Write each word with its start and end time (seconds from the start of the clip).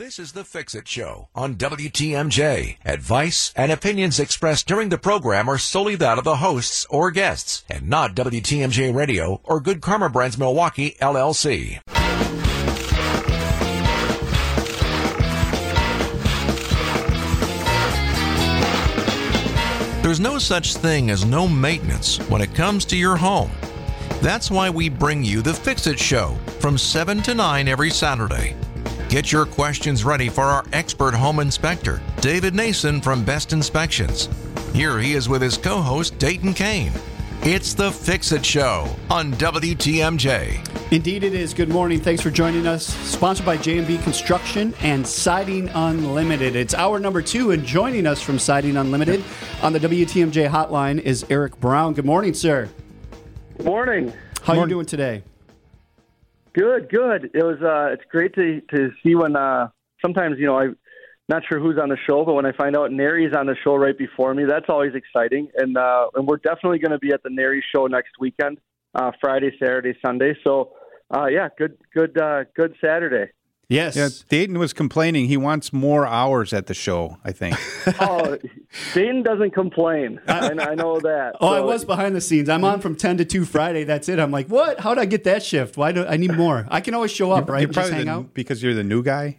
This 0.00 0.18
is 0.18 0.32
the 0.32 0.44
Fix 0.44 0.74
It 0.74 0.88
Show 0.88 1.28
on 1.34 1.56
WTMJ. 1.56 2.78
Advice 2.86 3.52
and 3.54 3.70
opinions 3.70 4.18
expressed 4.18 4.66
during 4.66 4.88
the 4.88 4.96
program 4.96 5.46
are 5.46 5.58
solely 5.58 5.94
that 5.96 6.16
of 6.16 6.24
the 6.24 6.36
hosts 6.36 6.86
or 6.88 7.10
guests 7.10 7.66
and 7.68 7.86
not 7.86 8.14
WTMJ 8.14 8.94
Radio 8.94 9.42
or 9.44 9.60
Good 9.60 9.82
Karma 9.82 10.08
Brands 10.08 10.38
Milwaukee 10.38 10.96
LLC. 11.02 11.82
There's 20.02 20.18
no 20.18 20.38
such 20.38 20.76
thing 20.76 21.10
as 21.10 21.26
no 21.26 21.46
maintenance 21.46 22.16
when 22.30 22.40
it 22.40 22.54
comes 22.54 22.86
to 22.86 22.96
your 22.96 23.16
home. 23.16 23.50
That's 24.22 24.50
why 24.50 24.70
we 24.70 24.88
bring 24.88 25.22
you 25.22 25.42
the 25.42 25.52
Fix 25.52 25.86
It 25.86 25.98
Show 25.98 26.38
from 26.58 26.78
7 26.78 27.20
to 27.20 27.34
9 27.34 27.68
every 27.68 27.90
Saturday. 27.90 28.56
Get 29.10 29.32
your 29.32 29.44
questions 29.44 30.04
ready 30.04 30.28
for 30.28 30.44
our 30.44 30.64
expert 30.72 31.14
home 31.14 31.40
inspector, 31.40 32.00
David 32.20 32.54
Nason 32.54 33.00
from 33.00 33.24
Best 33.24 33.52
Inspections. 33.52 34.28
Here 34.72 35.00
he 35.00 35.14
is 35.14 35.28
with 35.28 35.42
his 35.42 35.56
co 35.56 35.80
host, 35.82 36.16
Dayton 36.20 36.54
Kane. 36.54 36.92
It's 37.42 37.74
the 37.74 37.90
Fix 37.90 38.30
It 38.30 38.46
Show 38.46 38.88
on 39.10 39.32
WTMJ. 39.32 40.92
Indeed, 40.92 41.24
it 41.24 41.34
is. 41.34 41.52
Good 41.54 41.70
morning. 41.70 41.98
Thanks 41.98 42.22
for 42.22 42.30
joining 42.30 42.68
us. 42.68 42.86
Sponsored 42.86 43.44
by 43.44 43.56
J&B 43.56 43.98
Construction 43.98 44.74
and 44.80 45.04
Siding 45.04 45.68
Unlimited. 45.70 46.54
It's 46.54 46.74
hour 46.74 47.00
number 47.00 47.20
two, 47.20 47.50
and 47.50 47.64
joining 47.64 48.06
us 48.06 48.22
from 48.22 48.38
Siding 48.38 48.76
Unlimited 48.76 49.24
on 49.60 49.72
the 49.72 49.80
WTMJ 49.80 50.48
hotline 50.48 51.00
is 51.00 51.26
Eric 51.28 51.58
Brown. 51.58 51.94
Good 51.94 52.06
morning, 52.06 52.32
sir. 52.32 52.68
Good 53.56 53.66
morning. 53.66 54.12
How 54.44 54.52
are 54.52 54.60
you 54.60 54.68
doing 54.68 54.86
today? 54.86 55.24
Good, 56.52 56.90
good. 56.90 57.30
It 57.34 57.44
was. 57.44 57.58
Uh, 57.62 57.92
it's 57.92 58.04
great 58.10 58.34
to 58.34 58.60
to 58.74 58.90
see 59.02 59.14
when. 59.14 59.36
Uh, 59.36 59.68
sometimes 60.02 60.36
you 60.38 60.46
know 60.46 60.58
I'm 60.58 60.76
not 61.28 61.42
sure 61.48 61.60
who's 61.60 61.78
on 61.78 61.88
the 61.88 61.96
show, 62.08 62.24
but 62.24 62.34
when 62.34 62.44
I 62.44 62.52
find 62.52 62.76
out 62.76 62.90
NARI's 62.90 63.34
on 63.36 63.46
the 63.46 63.54
show 63.62 63.76
right 63.76 63.96
before 63.96 64.34
me, 64.34 64.44
that's 64.44 64.66
always 64.68 64.94
exciting. 64.94 65.48
And 65.56 65.76
uh, 65.76 66.08
and 66.14 66.26
we're 66.26 66.38
definitely 66.38 66.80
going 66.80 66.92
to 66.92 66.98
be 66.98 67.12
at 67.12 67.22
the 67.22 67.30
NARI 67.30 67.62
show 67.74 67.86
next 67.86 68.12
weekend, 68.18 68.58
uh, 68.94 69.12
Friday, 69.20 69.52
Saturday, 69.58 69.94
Sunday. 70.04 70.34
So 70.42 70.72
uh, 71.14 71.26
yeah, 71.26 71.48
good, 71.56 71.76
good, 71.94 72.18
uh, 72.18 72.44
good 72.54 72.74
Saturday. 72.84 73.32
Yes. 73.70 73.94
Yeah, 73.94 74.08
Dayton 74.28 74.58
was 74.58 74.72
complaining 74.72 75.26
he 75.26 75.36
wants 75.36 75.72
more 75.72 76.04
hours 76.04 76.52
at 76.52 76.66
the 76.66 76.74
show, 76.74 77.18
I 77.24 77.30
think. 77.30 77.56
oh, 78.00 78.36
Dayton 78.94 79.22
doesn't 79.22 79.52
complain. 79.52 80.20
I, 80.26 80.48
I 80.48 80.74
know 80.74 80.98
that. 80.98 81.36
oh, 81.40 81.52
so. 81.52 81.56
I 81.56 81.60
was 81.60 81.84
behind 81.84 82.16
the 82.16 82.20
scenes. 82.20 82.48
I'm 82.48 82.64
on 82.64 82.80
from 82.80 82.96
10 82.96 83.18
to 83.18 83.24
2 83.24 83.44
Friday. 83.44 83.84
That's 83.84 84.08
it. 84.08 84.18
I'm 84.18 84.32
like, 84.32 84.48
what? 84.48 84.80
How 84.80 84.92
did 84.92 85.00
I 85.00 85.04
get 85.04 85.22
that 85.24 85.44
shift? 85.44 85.76
Why 85.76 85.92
do 85.92 86.04
I 86.04 86.16
need 86.16 86.36
more? 86.36 86.66
I 86.68 86.80
can 86.80 86.94
always 86.94 87.12
show 87.12 87.30
up, 87.30 87.46
you're, 87.46 87.54
right? 87.54 87.60
You're 87.62 87.70
Just 87.70 87.92
hang 87.92 88.06
the, 88.06 88.10
out. 88.10 88.34
Because 88.34 88.60
you're 88.60 88.74
the 88.74 88.82
new 88.82 89.04
guy? 89.04 89.38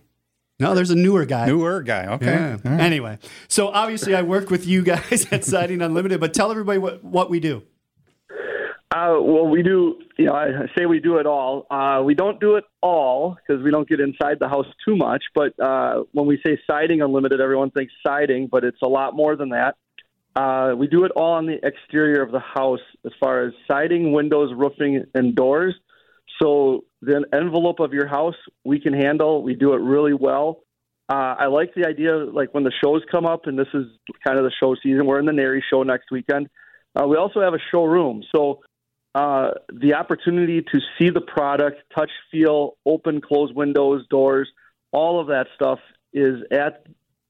No, 0.62 0.76
there's 0.76 0.92
a 0.92 0.96
newer 0.96 1.26
guy. 1.26 1.48
Newer 1.48 1.82
guy. 1.82 2.06
Okay. 2.14 2.26
Yeah. 2.28 2.52
Right. 2.64 2.80
Anyway, 2.80 3.18
so 3.50 3.68
obviously 3.68 4.16
I 4.16 4.22
work 4.22 4.50
with 4.50 4.66
you 4.66 4.84
guys 4.84 5.28
at 5.32 5.44
Siding 5.44 5.82
Unlimited, 5.82 6.22
but 6.22 6.34
tell 6.34 6.52
everybody 6.52 6.78
what, 6.78 7.04
what 7.04 7.30
we 7.30 7.40
do. 7.42 7.64
Uh, 8.94 9.16
well, 9.22 9.48
we 9.48 9.64
do. 9.64 10.00
You 10.18 10.26
know, 10.26 10.34
I 10.34 10.68
say 10.78 10.86
we 10.86 11.00
do 11.00 11.18
it 11.18 11.26
all. 11.26 11.66
Uh, 11.72 12.02
we 12.04 12.14
don't 12.14 12.42
do 12.42 12.56
it 12.58 12.66
all 12.82 13.38
because 13.38 13.64
we 13.64 13.72
don't 13.72 13.88
get 13.88 14.02
inside 14.02 14.38
the 14.40 14.50
house 14.50 14.66
too 14.86 14.98
much. 14.98 15.24
But 15.34 15.58
uh, 15.60 16.04
when 16.12 16.28
we 16.28 16.42
say 16.46 16.60
siding 16.70 17.02
unlimited, 17.02 17.40
everyone 17.40 17.72
thinks 17.72 17.94
siding, 18.06 18.50
but 18.52 18.66
it's 18.66 18.82
a 18.84 18.88
lot 18.88 19.16
more 19.16 19.38
than 19.38 19.50
that. 19.50 19.76
Uh, 20.36 20.76
we 20.76 20.88
do 20.88 21.06
it 21.06 21.12
all 21.16 21.34
on 21.34 21.46
the 21.46 21.58
exterior 21.64 22.22
of 22.22 22.32
the 22.32 22.40
house, 22.40 22.82
as 23.06 23.12
far 23.20 23.46
as 23.46 23.54
siding, 23.70 24.12
windows, 24.12 24.52
roofing, 24.54 25.06
and 25.16 25.36
doors. 25.36 25.74
So 26.42 26.84
the 27.02 27.24
envelope 27.34 27.80
of 27.80 27.94
your 27.94 28.08
house 28.08 28.36
we 28.66 28.80
can 28.82 28.94
handle. 28.94 29.42
We 29.42 29.56
do 29.56 29.74
it 29.74 29.82
really 29.82 30.14
well. 30.14 30.64
Uh, 31.08 31.36
I 31.40 31.48
like 31.48 31.74
the 31.76 31.86
idea, 31.88 32.16
like 32.18 32.54
when 32.54 32.64
the 32.64 32.72
shows 32.84 33.04
come 33.10 33.26
up, 33.26 33.46
and 33.46 33.58
this 33.58 33.68
is 33.74 33.86
kind 34.26 34.38
of 34.38 34.44
the 34.44 34.52
show 34.60 34.76
season. 34.84 35.06
We're 35.06 35.20
in 35.20 35.26
the 35.26 35.34
NARI 35.34 35.62
show 35.70 35.84
next 35.84 36.12
weekend. 36.12 36.50
Uh, 36.96 37.08
we 37.08 37.16
also 37.16 37.42
have 37.42 37.54
a 37.54 37.60
showroom, 37.72 38.24
so 38.36 38.60
uh, 39.14 39.52
the 39.74 39.94
opportunity 39.94 40.62
to 40.62 40.80
see 40.98 41.10
the 41.10 41.22
product, 41.22 41.82
touch, 41.94 42.12
feel, 42.32 42.78
open, 42.86 43.20
close 43.22 43.52
windows, 43.54 44.06
doors, 44.10 44.50
all 44.92 45.20
of 45.20 45.28
that 45.28 45.48
stuff 45.56 45.80
is 46.14 46.42
at 46.52 46.86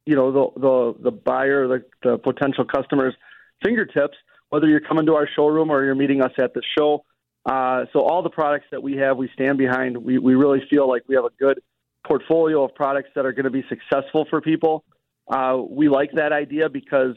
you 0.05 0.15
know 0.15 0.31
the 0.31 0.59
the 0.59 1.03
the 1.03 1.11
buyer, 1.11 1.67
the, 1.67 1.85
the 2.03 2.17
potential 2.17 2.65
customer's 2.65 3.15
fingertips. 3.63 4.17
Whether 4.49 4.67
you're 4.67 4.81
coming 4.81 5.05
to 5.05 5.15
our 5.15 5.27
showroom 5.35 5.69
or 5.69 5.83
you're 5.83 5.95
meeting 5.95 6.21
us 6.21 6.33
at 6.37 6.53
the 6.53 6.61
show, 6.77 7.05
uh, 7.45 7.85
so 7.93 8.01
all 8.01 8.21
the 8.21 8.29
products 8.29 8.65
that 8.71 8.83
we 8.83 8.97
have, 8.97 9.17
we 9.17 9.29
stand 9.33 9.57
behind. 9.57 9.97
We 9.97 10.17
we 10.17 10.35
really 10.35 10.61
feel 10.69 10.87
like 10.87 11.03
we 11.07 11.15
have 11.15 11.25
a 11.25 11.31
good 11.39 11.61
portfolio 12.05 12.63
of 12.65 12.75
products 12.75 13.09
that 13.15 13.25
are 13.25 13.31
going 13.31 13.45
to 13.45 13.51
be 13.51 13.63
successful 13.69 14.25
for 14.29 14.41
people. 14.41 14.83
Uh, 15.27 15.61
we 15.67 15.87
like 15.87 16.11
that 16.13 16.31
idea 16.31 16.67
because 16.69 17.15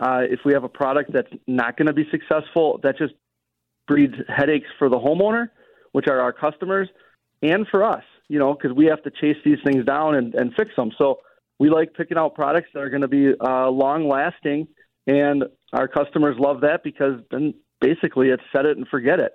uh, 0.00 0.20
if 0.22 0.40
we 0.44 0.52
have 0.52 0.64
a 0.64 0.68
product 0.68 1.12
that's 1.12 1.32
not 1.46 1.76
going 1.76 1.86
to 1.86 1.92
be 1.92 2.06
successful, 2.10 2.78
that 2.82 2.96
just 2.98 3.14
breeds 3.88 4.14
headaches 4.28 4.68
for 4.78 4.88
the 4.88 4.96
homeowner, 4.96 5.48
which 5.92 6.06
are 6.06 6.20
our 6.20 6.32
customers, 6.32 6.88
and 7.42 7.66
for 7.70 7.82
us, 7.82 8.04
you 8.28 8.38
know, 8.38 8.54
because 8.54 8.76
we 8.76 8.86
have 8.86 9.02
to 9.02 9.10
chase 9.10 9.36
these 9.44 9.58
things 9.64 9.84
down 9.84 10.14
and, 10.14 10.34
and 10.34 10.52
fix 10.54 10.70
them. 10.76 10.92
So 10.98 11.18
we 11.58 11.70
like 11.70 11.94
picking 11.94 12.18
out 12.18 12.34
products 12.34 12.68
that 12.74 12.80
are 12.80 12.90
going 12.90 13.02
to 13.02 13.08
be 13.08 13.32
uh, 13.40 13.68
long 13.68 14.08
lasting, 14.08 14.68
and 15.06 15.44
our 15.72 15.88
customers 15.88 16.36
love 16.38 16.60
that 16.60 16.84
because 16.84 17.20
then 17.30 17.54
basically 17.80 18.28
it's 18.28 18.42
set 18.52 18.66
it 18.66 18.76
and 18.76 18.86
forget 18.86 19.18
it. 19.18 19.32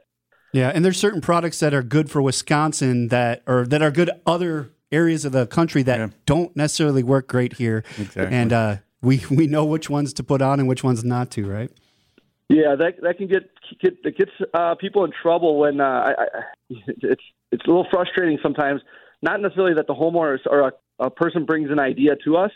Yeah, 0.53 0.71
and 0.73 0.85
there's 0.85 0.99
certain 0.99 1.21
products 1.21 1.59
that 1.59 1.73
are 1.73 1.81
good 1.81 2.11
for 2.11 2.21
Wisconsin 2.21 3.07
that 3.07 3.41
or 3.47 3.65
that 3.65 3.81
are 3.81 3.89
good 3.89 4.11
other 4.25 4.69
areas 4.91 5.25
of 5.25 5.31
the 5.31 5.47
country 5.47 5.81
that 5.83 5.99
yeah. 5.99 6.07
don't 6.27 6.55
necessarily 6.55 7.01
work 7.01 7.27
great 7.27 7.53
here. 7.53 7.83
Exactly. 7.97 8.27
And 8.27 8.53
uh, 8.53 8.77
we 9.01 9.23
we 9.31 9.47
know 9.47 9.65
which 9.65 9.89
ones 9.89 10.13
to 10.13 10.23
put 10.23 10.41
on 10.41 10.59
and 10.59 10.69
which 10.69 10.83
ones 10.83 11.03
not 11.03 11.31
to, 11.31 11.49
right? 11.49 11.71
Yeah, 12.49 12.75
that 12.75 13.01
that 13.01 13.17
can 13.17 13.27
get 13.27 13.49
get 13.81 13.97
it 14.03 14.17
gets 14.17 14.31
uh, 14.53 14.75
people 14.75 15.05
in 15.05 15.11
trouble 15.21 15.57
when 15.57 15.79
uh, 15.79 15.83
I, 15.83 16.11
I, 16.11 16.25
it's 16.69 17.23
it's 17.51 17.65
a 17.65 17.67
little 17.67 17.87
frustrating 17.89 18.37
sometimes. 18.43 18.81
Not 19.21 19.39
necessarily 19.39 19.75
that 19.75 19.87
the 19.87 19.93
homeowners 19.93 20.39
or 20.45 20.59
a, 20.59 20.71
a 20.99 21.09
person 21.09 21.45
brings 21.45 21.71
an 21.71 21.79
idea 21.79 22.15
to 22.25 22.37
us, 22.37 22.51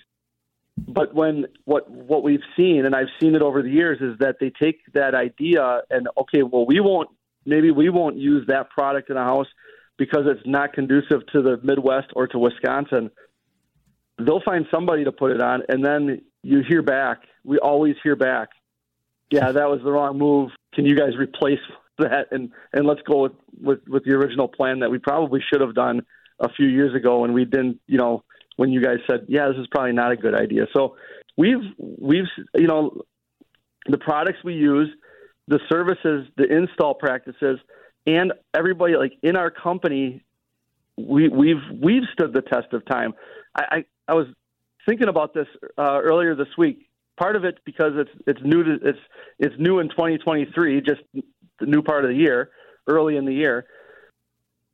but 0.88 1.16
when 1.16 1.46
what 1.64 1.90
what 1.90 2.24
we've 2.24 2.44
seen, 2.56 2.86
and 2.86 2.94
I've 2.94 3.08
seen 3.22 3.36
it 3.36 3.42
over 3.42 3.62
the 3.62 3.70
years, 3.70 4.00
is 4.02 4.18
that 4.20 4.36
they 4.40 4.52
take 4.62 4.80
that 4.94 5.16
idea 5.16 5.81
and 5.90 6.08
okay, 6.18 6.44
well, 6.44 6.66
we 6.66 6.80
won't 6.80 7.09
maybe 7.46 7.72
we 7.72 7.90
won't 7.90 8.18
use 8.18 8.46
that 8.47 8.70
product 8.70 9.09
in 9.09 9.18
a 9.18 9.24
house 9.24 9.47
because 9.97 10.26
it's 10.26 10.46
not 10.46 10.74
conducive 10.74 11.26
to 11.31 11.42
the 11.42 11.59
Midwest 11.64 12.08
or 12.16 12.28
to 12.28 12.38
Wisconsin. 12.38 13.09
They'll 14.20 14.42
find 14.42 14.66
somebody 14.70 15.06
to 15.06 15.12
put 15.12 15.31
it 15.31 15.42
on, 15.42 15.64
and 15.70 15.84
then 15.84 16.22
you 16.44 16.62
hear 16.68 16.81
back. 16.81 17.20
We 17.44 17.58
always 17.58 17.96
hear 18.03 18.16
back 18.16 18.50
yeah, 19.30 19.52
that 19.52 19.70
was 19.70 19.82
the 19.84 19.92
wrong 19.92 20.18
move. 20.18 20.52
Can 20.74 20.86
you 20.86 20.96
guys 20.96 21.16
replace 21.18 21.60
that 21.98 22.28
and 22.32 22.52
and 22.74 22.86
let's 22.86 23.02
go 23.02 23.24
with 23.24 23.32
with, 23.60 23.80
with 23.88 24.04
the 24.06 24.12
original 24.12 24.48
plan 24.48 24.80
that 24.80 24.92
we 24.92 25.00
probably 25.00 25.42
should 25.52 25.62
have 25.62 25.74
done 25.74 26.06
a 26.40 26.50
few 26.50 26.68
years 26.68 26.94
ago 26.94 27.22
when 27.22 27.34
we 27.34 27.46
didn't, 27.46 27.80
you 27.88 27.98
know, 27.98 28.24
when 28.58 28.70
you 28.70 28.82
guys 28.82 28.98
said, 29.10 29.26
yeah, 29.28 29.48
this 29.48 29.58
is 29.58 29.68
probably 29.72 29.94
not 29.94 30.12
a 30.12 30.16
good 30.16 30.36
idea. 30.36 30.68
So 30.76 30.96
we've 31.38 31.64
we've 31.78 32.26
you 32.56 32.68
know 32.68 33.02
the 33.88 33.98
products 33.98 34.40
we 34.44 34.54
use, 34.54 34.90
the 35.48 35.59
services, 35.70 36.28
the 36.36 36.46
install 36.46 36.94
practices, 36.94 37.59
and 38.06 38.34
everybody 38.54 38.96
like 38.96 39.14
in 39.24 39.36
our 39.36 39.52
company, 39.52 40.24
we 40.98 41.30
we've 41.30 41.64
we've 41.82 42.04
stood 42.14 42.34
the 42.34 42.42
test 42.42 42.74
of 42.74 42.86
time. 42.86 43.14
I 43.56 43.64
I, 43.72 43.86
I 44.09 44.14
was 44.14 44.28
thinking 44.88 45.08
about 45.08 45.34
this 45.34 45.48
uh, 45.78 46.00
earlier 46.02 46.36
this 46.36 46.48
week 46.58 46.87
part 47.17 47.35
of 47.35 47.44
it 47.44 47.59
because 47.66 47.94
it's 47.95 48.11
it's 48.25 48.39
new 48.44 48.63
to 48.63 48.78
it's 48.81 49.00
it's 49.39 49.55
new 49.59 49.79
in 49.79 49.89
2023, 49.89 50.81
just 50.81 51.01
the 51.13 51.66
new 51.66 51.81
part 51.81 52.05
of 52.05 52.11
the 52.11 52.16
year, 52.16 52.51
early 52.88 53.17
in 53.17 53.25
the 53.25 53.33
year, 53.33 53.66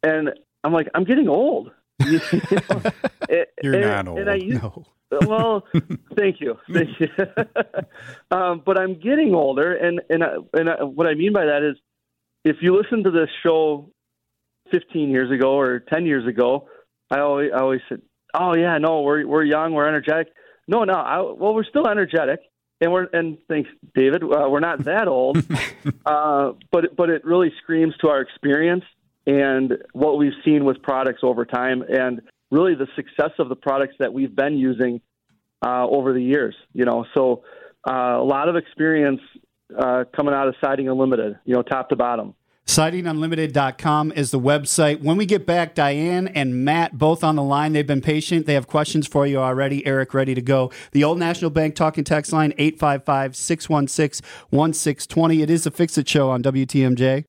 and 0.03 0.29
I'm 0.63 0.73
like, 0.73 0.89
I'm 0.93 1.03
getting 1.03 1.27
old. 1.27 1.71
you 1.99 2.19
are 2.29 3.43
not 3.63 4.07
old. 4.07 4.27
I, 4.27 4.37
no. 4.37 4.85
well, 5.27 5.63
thank 6.17 6.41
you, 6.41 6.57
thank 6.71 6.89
you. 6.99 7.07
um, 8.31 8.63
but 8.65 8.79
I'm 8.79 8.99
getting 8.99 9.33
older, 9.33 9.73
and 9.73 10.01
and 10.09 10.23
I, 10.23 10.35
and 10.53 10.69
I, 10.69 10.83
what 10.83 11.07
I 11.07 11.13
mean 11.13 11.33
by 11.33 11.45
that 11.45 11.63
is, 11.63 11.77
if 12.43 12.57
you 12.61 12.75
listen 12.75 13.03
to 13.03 13.11
this 13.11 13.29
show 13.43 13.91
15 14.71 15.09
years 15.09 15.31
ago 15.31 15.57
or 15.59 15.79
10 15.79 16.05
years 16.05 16.27
ago, 16.27 16.67
I 17.11 17.19
always 17.19 17.51
I 17.53 17.59
always 17.59 17.81
said, 17.89 18.01
oh 18.33 18.55
yeah, 18.55 18.77
no, 18.79 19.01
we're 19.01 19.25
we're 19.27 19.43
young, 19.43 19.73
we're 19.73 19.87
energetic. 19.87 20.33
No, 20.67 20.83
no. 20.83 20.93
I, 20.93 21.21
well, 21.21 21.53
we're 21.53 21.65
still 21.65 21.87
energetic, 21.87 22.39
and 22.79 22.91
we're 22.91 23.07
and 23.13 23.37
thanks, 23.49 23.69
David. 23.95 24.23
Uh, 24.23 24.47
we're 24.49 24.59
not 24.59 24.85
that 24.85 25.07
old, 25.07 25.37
uh, 26.05 26.53
but 26.71 26.95
but 26.95 27.09
it 27.09 27.25
really 27.25 27.51
screams 27.61 27.95
to 28.01 28.09
our 28.09 28.21
experience 28.21 28.83
and 29.25 29.77
what 29.93 30.17
we've 30.17 30.33
seen 30.43 30.65
with 30.65 30.81
products 30.81 31.21
over 31.23 31.45
time, 31.45 31.81
and 31.81 32.21
really 32.51 32.75
the 32.75 32.87
success 32.95 33.31
of 33.39 33.49
the 33.49 33.55
products 33.55 33.95
that 33.99 34.13
we've 34.13 34.35
been 34.35 34.57
using 34.57 35.01
uh, 35.65 35.87
over 35.87 36.13
the 36.13 36.21
years. 36.21 36.55
You 36.73 36.85
know, 36.85 37.05
so 37.13 37.43
uh, 37.87 38.17
a 38.19 38.23
lot 38.23 38.49
of 38.49 38.55
experience 38.55 39.21
uh, 39.77 40.05
coming 40.15 40.33
out 40.33 40.47
of 40.47 40.55
Siding 40.63 40.89
Unlimited. 40.89 41.39
You 41.45 41.55
know, 41.55 41.61
top 41.61 41.89
to 41.89 41.95
bottom. 41.95 42.35
Sidingunlimited.com 42.65 44.13
is 44.13 44.31
the 44.31 44.39
website. 44.39 45.01
When 45.01 45.17
we 45.17 45.25
get 45.25 45.45
back, 45.45 45.75
Diane 45.75 46.27
and 46.29 46.63
Matt 46.63 46.97
both 46.97 47.23
on 47.23 47.35
the 47.35 47.43
line. 47.43 47.73
They've 47.73 47.85
been 47.85 48.01
patient. 48.01 48.45
They 48.45 48.53
have 48.53 48.67
questions 48.67 49.05
for 49.05 49.27
you 49.27 49.37
already. 49.37 49.85
Eric, 49.85 50.13
ready 50.13 50.33
to 50.33 50.41
go. 50.41 50.71
The 50.91 51.03
Old 51.03 51.19
National 51.19 51.51
Bank 51.51 51.75
talking 51.75 52.03
text 52.03 52.31
line 52.31 52.53
855 52.57 53.35
616 53.35 54.25
1620. 54.49 55.41
It 55.41 55.49
is 55.49 55.65
a 55.65 55.71
Fix 55.71 55.97
It 55.97 56.07
show 56.07 56.29
on 56.29 56.41
WTMJ. 56.41 57.25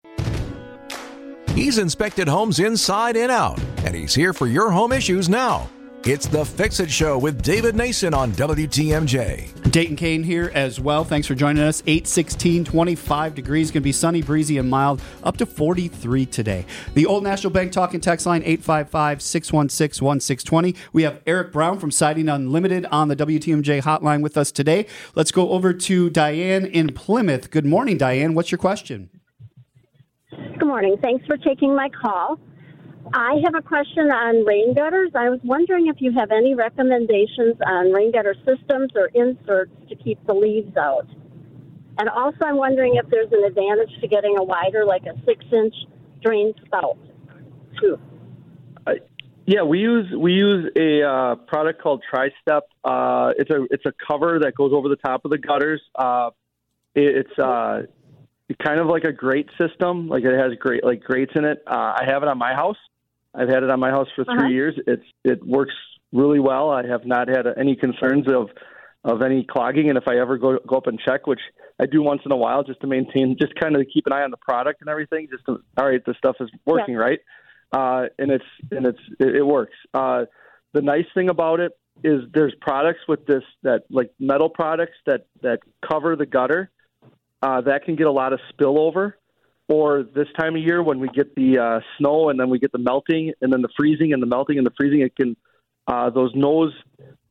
He's 1.50 1.78
inspected 1.78 2.26
homes 2.26 2.58
inside 2.58 3.16
and 3.16 3.31
out, 3.31 3.60
and 3.84 3.94
he's 3.94 4.14
here 4.14 4.32
for 4.32 4.46
your 4.46 4.70
home 4.70 4.92
issues 4.92 5.28
now. 5.28 5.69
It's 6.06 6.27
the 6.27 6.45
Fix 6.45 6.81
It 6.81 6.91
Show 6.91 7.17
with 7.17 7.41
David 7.41 7.77
Nason 7.77 8.12
on 8.12 8.33
WTMJ. 8.33 9.71
Dayton 9.71 9.97
Kane 9.97 10.23
here 10.23 10.53
as 10.53 10.79
well. 10.79 11.03
Thanks 11.03 11.27
for 11.27 11.35
joining 11.35 11.62
us. 11.62 11.83
816, 11.87 12.67
25 12.67 13.35
degrees. 13.35 13.71
Going 13.71 13.81
to 13.81 13.85
be 13.85 13.91
sunny, 13.91 14.21
breezy, 14.21 14.59
and 14.59 14.69
mild. 14.69 15.01
Up 15.23 15.39
to 15.39 15.47
43 15.47 16.27
today. 16.27 16.67
The 16.93 17.06
Old 17.06 17.23
National 17.23 17.51
Bank 17.51 17.73
talking 17.73 18.03
text 18.03 18.27
line 18.27 18.43
855 18.43 19.23
616 19.23 20.05
1620. 20.05 20.77
We 20.93 21.05
have 21.05 21.23
Eric 21.27 21.53
Brown 21.53 21.79
from 21.79 21.91
Siding 21.91 22.29
Unlimited 22.29 22.85
on 22.91 23.09
the 23.09 23.17
WTMJ 23.17 23.81
hotline 23.81 24.21
with 24.21 24.37
us 24.37 24.53
today. 24.53 24.87
Let's 25.15 25.31
go 25.31 25.49
over 25.49 25.73
to 25.73 26.11
Diane 26.11 26.67
in 26.67 26.93
Plymouth. 26.93 27.51
Good 27.51 27.65
morning, 27.65 27.97
Diane. 27.97 28.35
What's 28.35 28.53
your 28.53 28.59
question? 28.59 29.09
Good 30.31 30.67
morning. 30.67 30.99
Thanks 31.01 31.25
for 31.25 31.39
taking 31.39 31.75
my 31.75 31.89
call. 31.89 32.39
I 33.12 33.35
have 33.45 33.55
a 33.55 33.62
question 33.62 34.11
on 34.11 34.45
rain 34.45 34.75
gutters. 34.75 35.11
I 35.15 35.29
was 35.29 35.41
wondering 35.45 35.89
if 35.89 35.97
you 35.99 36.12
have 36.12 36.31
any 36.31 36.55
recommendations 36.55 37.56
on 37.67 37.93
rain 37.93 38.12
gutter 38.12 38.35
systems 38.45 38.93
or 38.95 39.11
inserts 39.15 39.73
to 39.89 39.97
keep 39.97 40.25
the 40.27 40.33
leaves 40.33 40.77
out. 40.77 41.06
And 41.99 42.09
also, 42.09 42.39
I'm 42.45 42.56
wondering 42.56 42.97
if 42.97 43.09
there's 43.11 43.31
an 43.31 43.45
advantage 43.45 43.91
to 44.01 44.09
getting 44.09 44.37
a 44.39 44.43
wider, 44.43 44.85
like 44.85 45.03
a 45.05 45.15
six 45.25 45.45
inch 45.53 45.75
drain 46.23 46.53
spout, 46.65 46.99
too. 47.81 47.99
Uh, 48.87 48.93
yeah, 49.47 49.62
we 49.62 49.79
use 49.79 50.06
we 50.19 50.33
use 50.33 50.73
a 50.77 51.03
uh, 51.03 51.35
product 51.37 51.83
called 51.83 52.03
Tri-Step. 52.09 52.65
Uh, 52.83 53.33
it's 53.37 53.51
a 53.51 53.67
it's 53.71 53.85
a 53.87 53.93
cover 54.11 54.41
that 54.43 54.55
goes 54.56 54.73
over 54.73 54.89
the 54.89 54.97
top 54.97 55.25
of 55.25 55.31
the 55.31 55.39
gutters. 55.39 55.83
Uh, 55.95 56.31
it, 56.95 57.27
it's 57.27 57.39
uh, 57.39 57.83
kind 58.65 58.81
of 58.81 58.87
like 58.87 59.05
a 59.05 59.12
grate 59.12 59.49
system. 59.61 60.09
Like 60.09 60.25
it 60.25 60.37
has 60.37 60.53
great 60.59 60.83
like 60.83 61.03
grates 61.03 61.33
in 61.37 61.45
it. 61.45 61.62
Uh, 61.67 61.95
I 62.01 62.05
have 62.06 62.23
it 62.23 62.29
on 62.29 62.39
my 62.39 62.55
house. 62.55 62.79
I've 63.34 63.48
had 63.48 63.62
it 63.62 63.70
on 63.70 63.81
my 63.81 63.90
house 63.90 64.08
for 64.14 64.25
3 64.25 64.34
Uh-huh. 64.34 64.46
years. 64.48 64.75
It's 64.86 65.04
it 65.25 65.44
works 65.46 65.75
really 66.12 66.38
well. 66.38 66.70
I 66.70 66.86
have 66.86 67.04
not 67.04 67.28
had 67.28 67.46
any 67.56 67.76
concerns 67.76 68.28
of 68.28 68.50
of 69.04 69.20
any 69.20 69.44
clogging. 69.44 69.88
And 69.90 69.98
if 69.98 70.04
I 70.08 70.16
ever 70.19 70.38
go 70.38 70.58
go 70.66 70.76
up 70.76 70.86
and 70.86 70.98
check, 70.98 71.26
which 71.26 71.40
I 71.81 71.86
do 71.86 72.02
once 72.02 72.22
in 72.25 72.32
a 72.32 72.36
while, 72.36 72.62
just 72.62 72.81
to 72.82 72.86
maintain, 72.86 73.36
just 73.40 73.54
kind 73.56 73.75
of 73.76 73.82
keep 73.92 74.06
an 74.06 74.12
eye 74.12 74.22
on 74.22 74.31
the 74.31 74.36
product 74.38 74.81
and 74.81 74.88
everything, 74.88 75.28
just 75.31 75.44
to 75.46 75.60
all 75.76 75.86
right, 75.88 76.02
this 76.06 76.16
stuff 76.16 76.36
is 76.40 76.48
working 76.64 76.94
right, 76.94 77.19
uh, 77.72 78.06
and 78.19 78.31
it's 78.31 78.44
and 78.70 78.86
it's 78.86 79.00
it, 79.19 79.36
it 79.36 79.42
works. 79.46 79.75
Uh, 79.92 80.25
the 80.72 80.81
nice 80.82 81.06
thing 81.14 81.28
about 81.28 81.60
it 81.60 81.72
is 82.02 82.22
there's 82.32 82.54
products 82.60 83.00
with 83.08 83.26
this 83.26 83.42
that 83.62 83.82
like 83.90 84.10
metal 84.19 84.48
products 84.48 84.96
that 85.06 85.26
that 85.42 85.60
cover 85.88 86.16
the 86.16 86.26
gutter 86.26 86.70
uh, 87.42 87.60
that 87.60 87.84
can 87.84 87.94
get 87.96 88.06
a 88.06 88.12
lot 88.12 88.32
of 88.32 88.40
spillover 88.52 89.12
or 89.69 90.02
this 90.02 90.28
time 90.38 90.56
of 90.56 90.62
year 90.62 90.82
when 90.82 91.00
we 91.00 91.08
get 91.08 91.34
the 91.34 91.58
uh, 91.58 91.81
snow 91.99 92.28
and 92.28 92.38
then 92.38 92.50
we 92.50 92.58
get 92.58 92.72
the 92.72 92.78
melting 92.78 93.32
and 93.40 93.52
then 93.52 93.62
the 93.62 93.69
freezing 93.76 94.12
and 94.12 94.22
the 94.22 94.26
melting 94.26 94.58
and 94.58 94.66
the 94.66 94.72
freezing, 94.76 95.00
it 95.00 95.16
can 95.16 95.37
uh, 95.87 96.11
those 96.11 96.32
nose 96.34 96.72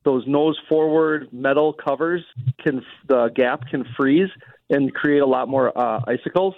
those 0.04 0.24
nose 0.26 0.58
forward 0.68 1.28
metal 1.32 1.72
covers 1.72 2.22
can 2.62 2.82
the 3.08 3.30
gap 3.34 3.66
can 3.68 3.84
freeze 3.96 4.28
and 4.68 4.92
create 4.92 5.20
a 5.20 5.26
lot 5.26 5.48
more 5.48 5.76
uh, 5.78 6.00
icicles. 6.06 6.54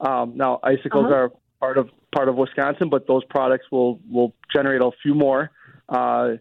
Um, 0.00 0.36
now 0.36 0.60
icicles 0.62 1.06
Uh-huh. 1.06 1.14
are 1.14 1.30
part 1.60 1.78
of 1.78 1.90
part 2.14 2.28
of 2.28 2.36
Wisconsin, 2.36 2.88
but 2.88 3.06
those 3.06 3.24
products 3.24 3.66
will 3.70 4.00
will 4.10 4.34
generate 4.52 4.80
a 4.80 4.90
few 5.02 5.14
more. 5.14 5.50
Uh, 5.88 6.36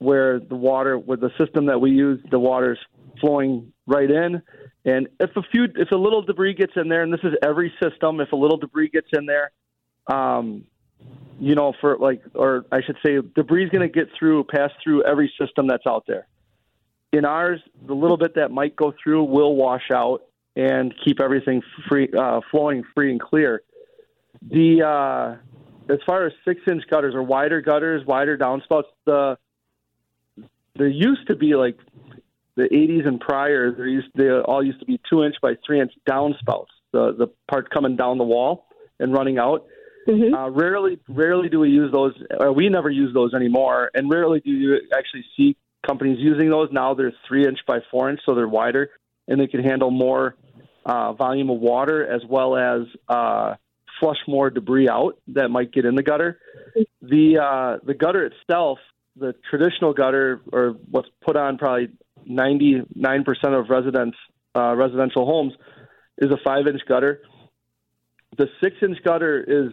where 0.00 0.38
the 0.38 0.54
water 0.54 0.96
with 0.96 1.20
the 1.20 1.30
system 1.38 1.66
that 1.66 1.80
we 1.80 1.90
use, 1.90 2.20
the 2.30 2.38
water's 2.38 2.78
flowing 3.20 3.72
right 3.86 4.10
in. 4.10 4.42
And 4.88 5.06
if 5.20 5.36
a 5.36 5.42
few, 5.42 5.64
if 5.76 5.90
a 5.90 5.96
little 5.96 6.22
debris 6.22 6.54
gets 6.54 6.72
in 6.76 6.88
there, 6.88 7.02
and 7.02 7.12
this 7.12 7.20
is 7.22 7.34
every 7.42 7.72
system, 7.82 8.20
if 8.20 8.32
a 8.32 8.36
little 8.36 8.56
debris 8.56 8.88
gets 8.88 9.08
in 9.12 9.26
there, 9.26 9.50
um, 10.06 10.64
you 11.38 11.54
know, 11.54 11.74
for 11.78 11.98
like, 11.98 12.22
or 12.34 12.64
I 12.72 12.80
should 12.80 12.96
say, 13.04 13.18
debris 13.34 13.64
is 13.64 13.70
going 13.70 13.86
to 13.86 13.92
get 13.92 14.08
through, 14.18 14.44
pass 14.44 14.70
through 14.82 15.04
every 15.04 15.30
system 15.38 15.66
that's 15.66 15.86
out 15.86 16.04
there. 16.06 16.26
In 17.12 17.26
ours, 17.26 17.60
the 17.86 17.94
little 17.94 18.16
bit 18.16 18.34
that 18.36 18.50
might 18.50 18.76
go 18.76 18.94
through 19.02 19.24
will 19.24 19.54
wash 19.56 19.90
out 19.92 20.22
and 20.56 20.94
keep 21.04 21.20
everything 21.20 21.60
free, 21.86 22.08
uh, 22.18 22.40
flowing 22.50 22.82
free 22.94 23.10
and 23.10 23.20
clear. 23.20 23.62
The 24.40 24.82
uh, 24.82 25.92
as 25.92 25.98
far 26.06 26.26
as 26.26 26.32
six 26.46 26.62
inch 26.66 26.84
gutters 26.90 27.14
or 27.14 27.22
wider 27.22 27.60
gutters, 27.60 28.06
wider 28.06 28.38
downspouts, 28.38 28.84
the 29.04 29.36
there 30.76 30.88
used 30.88 31.26
to 31.26 31.36
be 31.36 31.56
like 31.56 31.78
the 32.58 32.64
80s 32.64 33.06
and 33.06 33.20
prior. 33.20 33.72
There 33.72 33.86
used 33.86 34.08
they 34.16 34.30
all 34.30 34.62
used 34.62 34.80
to 34.80 34.86
be 34.86 35.00
two 35.08 35.22
inch 35.22 35.36
by 35.40 35.54
three 35.64 35.80
inch 35.80 35.92
downspouts. 36.08 36.66
The 36.92 37.14
the 37.16 37.28
part 37.48 37.70
coming 37.70 37.96
down 37.96 38.18
the 38.18 38.24
wall 38.24 38.66
and 38.98 39.12
running 39.14 39.38
out. 39.38 39.64
Mm-hmm. 40.08 40.34
Uh, 40.34 40.48
rarely, 40.50 40.98
rarely 41.08 41.48
do 41.48 41.60
we 41.60 41.68
use 41.68 41.92
those. 41.92 42.14
Or 42.40 42.52
we 42.52 42.68
never 42.68 42.90
use 42.90 43.14
those 43.14 43.32
anymore, 43.32 43.90
and 43.94 44.10
rarely 44.10 44.40
do 44.40 44.50
you 44.50 44.78
actually 44.92 45.24
see 45.36 45.56
companies 45.86 46.18
using 46.18 46.50
those. 46.50 46.68
Now 46.72 46.94
they're 46.94 47.12
three 47.28 47.46
inch 47.46 47.58
by 47.66 47.78
four 47.90 48.10
inch, 48.10 48.20
so 48.26 48.34
they're 48.34 48.48
wider, 48.48 48.90
and 49.28 49.40
they 49.40 49.46
can 49.46 49.62
handle 49.62 49.90
more 49.90 50.34
uh, 50.84 51.12
volume 51.12 51.50
of 51.50 51.60
water 51.60 52.10
as 52.10 52.22
well 52.28 52.56
as 52.56 52.86
uh, 53.08 53.54
flush 54.00 54.18
more 54.26 54.50
debris 54.50 54.88
out 54.88 55.18
that 55.28 55.48
might 55.48 55.72
get 55.72 55.84
in 55.84 55.94
the 55.94 56.02
gutter. 56.02 56.40
The 57.02 57.38
uh, 57.38 57.84
the 57.86 57.94
gutter 57.94 58.24
itself, 58.24 58.78
the 59.14 59.34
traditional 59.48 59.92
gutter, 59.92 60.40
or 60.52 60.76
what's 60.90 61.08
put 61.24 61.36
on 61.36 61.58
probably 61.58 61.90
ninety 62.26 62.82
nine 62.94 63.24
percent 63.24 63.54
of 63.54 63.68
residents 63.70 64.16
uh, 64.54 64.74
residential 64.74 65.24
homes, 65.24 65.52
is 66.18 66.30
a 66.30 66.38
five 66.44 66.66
inch 66.66 66.80
gutter. 66.88 67.22
The 68.36 68.48
six 68.62 68.76
inch 68.82 68.98
gutter 69.04 69.42
is 69.46 69.72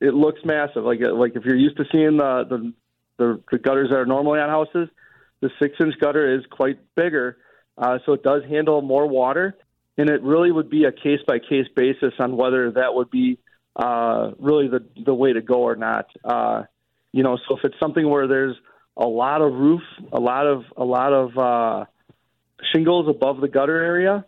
it 0.00 0.14
looks 0.14 0.40
massive. 0.44 0.84
Like 0.84 1.00
like 1.00 1.32
if 1.34 1.44
you're 1.44 1.56
used 1.56 1.76
to 1.78 1.84
seeing 1.90 2.16
the 2.16 2.44
the, 2.48 2.72
the, 3.18 3.42
the 3.50 3.58
gutters 3.58 3.90
that 3.90 3.96
are 3.96 4.06
normally 4.06 4.40
on 4.40 4.48
houses, 4.48 4.88
the 5.40 5.50
six 5.60 5.74
inch 5.80 5.94
gutter 6.00 6.36
is 6.36 6.44
quite 6.50 6.78
bigger. 6.94 7.38
Uh, 7.76 7.98
so 8.04 8.12
it 8.12 8.22
does 8.22 8.42
handle 8.48 8.82
more 8.82 9.06
water, 9.06 9.56
and 9.96 10.10
it 10.10 10.20
really 10.22 10.50
would 10.50 10.68
be 10.68 10.84
a 10.84 10.92
case 10.92 11.20
by 11.26 11.38
case 11.38 11.66
basis 11.76 12.12
on 12.18 12.36
whether 12.36 12.72
that 12.72 12.92
would 12.92 13.10
be 13.10 13.38
uh, 13.76 14.32
really 14.38 14.68
the 14.68 14.84
the 15.04 15.14
way 15.14 15.32
to 15.32 15.40
go 15.40 15.62
or 15.62 15.76
not. 15.76 16.06
Uh, 16.24 16.64
you 17.12 17.22
know, 17.22 17.38
so 17.48 17.56
if 17.56 17.64
it's 17.64 17.78
something 17.80 18.08
where 18.08 18.26
there's 18.26 18.56
a 18.98 19.06
lot 19.06 19.40
of 19.40 19.52
roof, 19.52 19.82
a 20.12 20.18
lot 20.20 20.46
of 20.46 20.64
a 20.76 20.84
lot 20.84 21.12
of 21.12 21.38
uh, 21.38 21.84
shingles 22.74 23.08
above 23.08 23.40
the 23.40 23.48
gutter 23.48 23.80
area, 23.80 24.24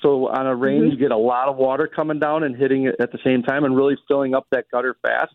so 0.00 0.28
on 0.28 0.46
a 0.46 0.56
rain, 0.56 0.90
you 0.90 0.96
get 0.96 1.12
a 1.12 1.16
lot 1.16 1.48
of 1.48 1.56
water 1.56 1.86
coming 1.86 2.18
down 2.18 2.42
and 2.42 2.56
hitting 2.56 2.86
it 2.86 2.96
at 2.98 3.12
the 3.12 3.18
same 3.22 3.42
time 3.42 3.64
and 3.64 3.76
really 3.76 3.96
filling 4.08 4.34
up 4.34 4.46
that 4.50 4.64
gutter 4.70 4.96
fast. 5.02 5.34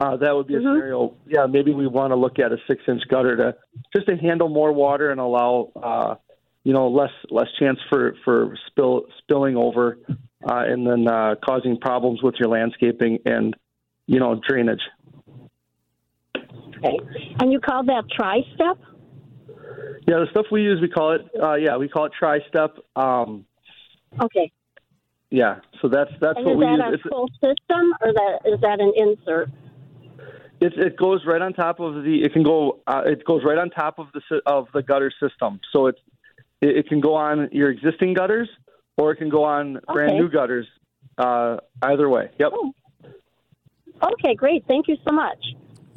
Uh, 0.00 0.16
that 0.16 0.34
would 0.34 0.46
be 0.46 0.54
a 0.54 0.58
Mhm. 0.58 0.74
scenario. 0.74 1.14
Yeah, 1.26 1.46
maybe 1.46 1.72
we 1.72 1.86
want 1.86 2.12
to 2.12 2.16
look 2.16 2.38
at 2.38 2.52
a 2.52 2.58
six-inch 2.68 3.02
gutter 3.08 3.36
to 3.36 3.56
just 3.94 4.06
to 4.06 4.16
handle 4.16 4.48
more 4.48 4.72
water 4.72 5.10
and 5.10 5.20
allow, 5.20 5.70
uh, 5.76 6.14
you 6.64 6.72
know, 6.72 6.88
less 6.88 7.12
less 7.30 7.48
chance 7.58 7.78
for 7.90 8.14
for 8.24 8.56
spill 8.68 9.06
spilling 9.18 9.56
over, 9.56 9.98
uh, 10.48 10.64
and 10.66 10.86
then 10.86 11.08
uh, 11.08 11.34
causing 11.44 11.76
problems 11.78 12.22
with 12.22 12.36
your 12.38 12.48
landscaping 12.48 13.18
and 13.26 13.56
you 14.06 14.20
know 14.20 14.40
drainage. 14.48 14.82
Okay. 16.78 16.98
And 17.40 17.52
you 17.52 17.60
call 17.60 17.84
that 17.84 18.04
tri-step? 18.14 18.78
Yeah, 20.06 20.20
the 20.20 20.26
stuff 20.30 20.46
we 20.50 20.62
use, 20.62 20.80
we 20.80 20.88
call 20.88 21.12
it. 21.12 21.22
Uh, 21.40 21.54
yeah, 21.54 21.76
we 21.76 21.88
call 21.88 22.06
it 22.06 22.12
tri-step. 22.18 22.76
Um, 22.96 23.44
Okay. 24.22 24.50
yeah, 25.30 25.56
so 25.82 25.88
that's 25.88 26.10
that's 26.20 26.38
And 26.38 26.46
what 26.46 26.56
we 26.56 26.64
that 26.64 26.90
use. 26.90 26.94
Is 26.94 27.00
that 27.02 27.06
a 27.06 27.10
full 27.10 27.28
system 27.28 27.92
or 28.00 28.12
that 28.12 28.38
is 28.46 28.60
that 28.60 28.80
an 28.80 28.92
insert? 28.96 29.50
It, 30.60 30.72
it 30.78 30.96
goes 30.96 31.20
right 31.26 31.42
on 31.42 31.52
top 31.52 31.78
of 31.78 32.02
the. 32.02 32.22
It 32.24 32.32
can 32.32 32.42
go. 32.42 32.80
Uh, 32.86 33.02
it 33.04 33.24
goes 33.24 33.42
right 33.44 33.58
on 33.58 33.68
top 33.70 33.98
of 33.98 34.06
the 34.14 34.40
of 34.46 34.66
the 34.72 34.82
gutter 34.82 35.12
system. 35.20 35.60
So 35.72 35.86
it's 35.88 36.00
it, 36.62 36.78
it 36.78 36.88
can 36.88 37.00
go 37.00 37.14
on 37.14 37.48
your 37.52 37.70
existing 37.70 38.14
gutters, 38.14 38.48
or 38.96 39.12
it 39.12 39.16
can 39.16 39.28
go 39.28 39.44
on 39.44 39.78
brand 39.92 40.16
new 40.16 40.28
gutters. 40.30 40.66
Uh, 41.18 41.58
either 41.82 42.08
way. 42.08 42.30
Yep. 42.38 42.52
Oh. 42.54 42.72
Okay, 44.02 44.34
great. 44.34 44.64
Thank 44.66 44.88
you 44.88 44.96
so 45.06 45.12
much. 45.12 45.38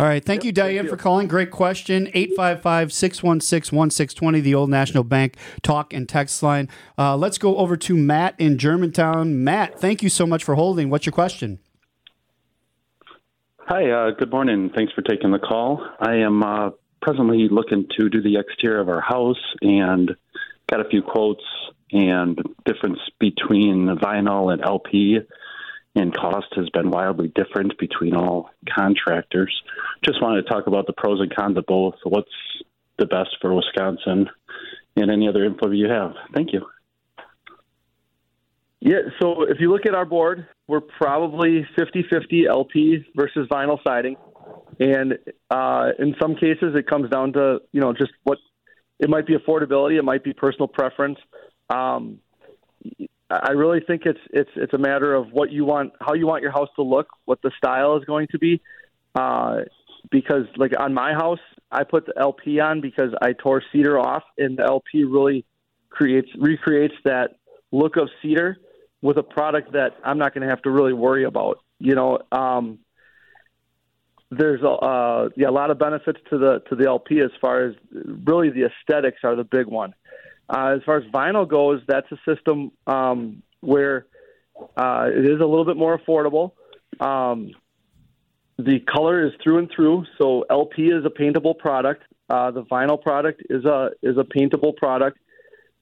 All 0.01 0.07
right. 0.07 0.25
Thank 0.25 0.43
you, 0.43 0.51
Diane, 0.51 0.77
thank 0.77 0.83
you. 0.85 0.89
for 0.89 0.97
calling. 0.97 1.27
Great 1.27 1.51
question. 1.51 2.09
855 2.15 2.91
616 2.91 3.77
1620, 3.77 4.39
the 4.39 4.55
Old 4.55 4.71
National 4.71 5.03
Bank 5.03 5.35
talk 5.61 5.93
and 5.93 6.09
text 6.09 6.41
line. 6.41 6.69
Uh, 6.97 7.15
let's 7.15 7.37
go 7.37 7.57
over 7.57 7.77
to 7.77 7.95
Matt 7.95 8.33
in 8.39 8.57
Germantown. 8.57 9.43
Matt, 9.43 9.79
thank 9.79 10.01
you 10.01 10.09
so 10.09 10.25
much 10.25 10.43
for 10.43 10.55
holding. 10.55 10.89
What's 10.89 11.05
your 11.05 11.13
question? 11.13 11.59
Hi, 13.67 13.91
uh, 13.91 14.09
good 14.17 14.31
morning. 14.31 14.71
Thanks 14.75 14.91
for 14.93 15.03
taking 15.03 15.29
the 15.29 15.37
call. 15.37 15.87
I 15.99 16.15
am 16.15 16.41
uh, 16.41 16.71
presently 17.03 17.47
looking 17.51 17.85
to 17.99 18.09
do 18.09 18.23
the 18.23 18.37
exterior 18.39 18.79
of 18.79 18.89
our 18.89 19.01
house 19.01 19.37
and 19.61 20.15
got 20.67 20.83
a 20.83 20.89
few 20.89 21.03
quotes 21.03 21.43
and 21.91 22.41
difference 22.65 22.97
between 23.19 23.85
vinyl 24.01 24.51
and 24.51 24.63
LP. 24.63 25.19
And 25.95 26.15
cost 26.15 26.47
has 26.55 26.69
been 26.69 26.89
wildly 26.89 27.31
different 27.35 27.77
between 27.77 28.15
all 28.15 28.49
contractors. 28.77 29.53
Just 30.05 30.21
wanted 30.21 30.43
to 30.43 30.49
talk 30.49 30.67
about 30.67 30.87
the 30.87 30.93
pros 30.93 31.19
and 31.19 31.33
cons 31.35 31.57
of 31.57 31.65
both. 31.65 31.95
What's 32.03 32.29
the 33.01 33.07
best 33.07 33.35
for 33.41 33.53
Wisconsin, 33.53 34.29
and 34.95 35.11
any 35.11 35.27
other 35.27 35.43
info 35.43 35.69
you 35.71 35.89
have. 35.89 36.13
Thank 36.33 36.53
you. 36.53 36.65
Yeah, 38.79 39.09
so 39.19 39.43
if 39.43 39.57
you 39.59 39.71
look 39.71 39.85
at 39.85 39.93
our 39.93 40.05
board, 40.05 40.47
we're 40.67 40.81
probably 40.81 41.67
50 41.77 42.05
50 42.09 42.47
LP 42.47 43.05
versus 43.15 43.47
vinyl 43.49 43.77
siding. 43.83 44.15
And 44.79 45.19
uh, 45.49 45.89
in 45.99 46.15
some 46.19 46.35
cases, 46.35 46.73
it 46.75 46.87
comes 46.87 47.09
down 47.09 47.33
to, 47.33 47.59
you 47.71 47.81
know, 47.81 47.93
just 47.93 48.11
what 48.23 48.39
it 48.99 49.09
might 49.09 49.27
be 49.27 49.35
affordability, 49.35 49.97
it 49.97 50.03
might 50.03 50.23
be 50.23 50.33
personal 50.33 50.67
preference. 50.67 51.19
Um, 51.69 52.19
I 53.31 53.51
really 53.51 53.79
think 53.79 54.03
it's 54.05 54.19
it's 54.31 54.49
it's 54.55 54.73
a 54.73 54.77
matter 54.77 55.13
of 55.13 55.31
what 55.31 55.51
you 55.51 55.65
want, 55.65 55.93
how 55.99 56.13
you 56.13 56.27
want 56.27 56.41
your 56.41 56.51
house 56.51 56.69
to 56.75 56.83
look, 56.83 57.07
what 57.25 57.41
the 57.41 57.51
style 57.57 57.97
is 57.97 58.05
going 58.05 58.27
to 58.31 58.39
be. 58.39 58.61
Uh, 59.15 59.61
because 60.09 60.45
like 60.57 60.71
on 60.79 60.93
my 60.93 61.13
house, 61.13 61.39
I 61.71 61.83
put 61.83 62.05
the 62.05 62.13
LP 62.19 62.59
on 62.59 62.81
because 62.81 63.11
I 63.21 63.33
tore 63.33 63.63
cedar 63.71 63.99
off, 63.99 64.23
and 64.37 64.57
the 64.57 64.63
LP 64.63 65.03
really 65.03 65.45
creates 65.89 66.29
recreates 66.37 66.95
that 67.05 67.37
look 67.71 67.97
of 67.97 68.09
cedar 68.21 68.57
with 69.01 69.17
a 69.17 69.23
product 69.23 69.73
that 69.73 69.95
I'm 70.03 70.17
not 70.17 70.33
going 70.33 70.43
to 70.43 70.49
have 70.49 70.61
to 70.63 70.69
really 70.69 70.93
worry 70.93 71.23
about. 71.23 71.59
You 71.79 71.95
know, 71.95 72.19
um, 72.31 72.79
there's 74.29 74.61
a 74.61 74.69
uh, 74.69 75.29
yeah 75.35 75.49
a 75.49 75.51
lot 75.51 75.71
of 75.71 75.79
benefits 75.79 76.19
to 76.29 76.37
the 76.37 76.61
to 76.69 76.75
the 76.75 76.87
LP 76.87 77.19
as 77.19 77.31
far 77.39 77.65
as 77.65 77.75
really 78.25 78.49
the 78.49 78.65
aesthetics 78.65 79.19
are 79.23 79.35
the 79.35 79.43
big 79.43 79.67
one. 79.67 79.93
Uh, 80.51 80.75
as 80.75 80.83
far 80.85 80.97
as 80.97 81.03
vinyl 81.11 81.47
goes, 81.47 81.81
that's 81.87 82.11
a 82.11 82.17
system 82.25 82.71
um, 82.85 83.41
where 83.61 84.05
uh, 84.75 85.07
it 85.07 85.23
is 85.23 85.39
a 85.39 85.45
little 85.45 85.63
bit 85.65 85.77
more 85.77 85.97
affordable. 85.97 86.51
Um, 86.99 87.51
the 88.57 88.79
color 88.79 89.25
is 89.25 89.31
through 89.41 89.59
and 89.59 89.71
through, 89.73 90.05
so 90.19 90.45
LP 90.49 90.87
is 90.87 91.05
a 91.05 91.09
paintable 91.09 91.55
product. 91.55 92.03
Uh, 92.29 92.51
the 92.51 92.63
vinyl 92.63 93.01
product 93.01 93.41
is 93.49 93.65
a 93.65 93.91
is 94.03 94.17
a 94.17 94.23
paintable 94.23 94.73
product. 94.73 95.17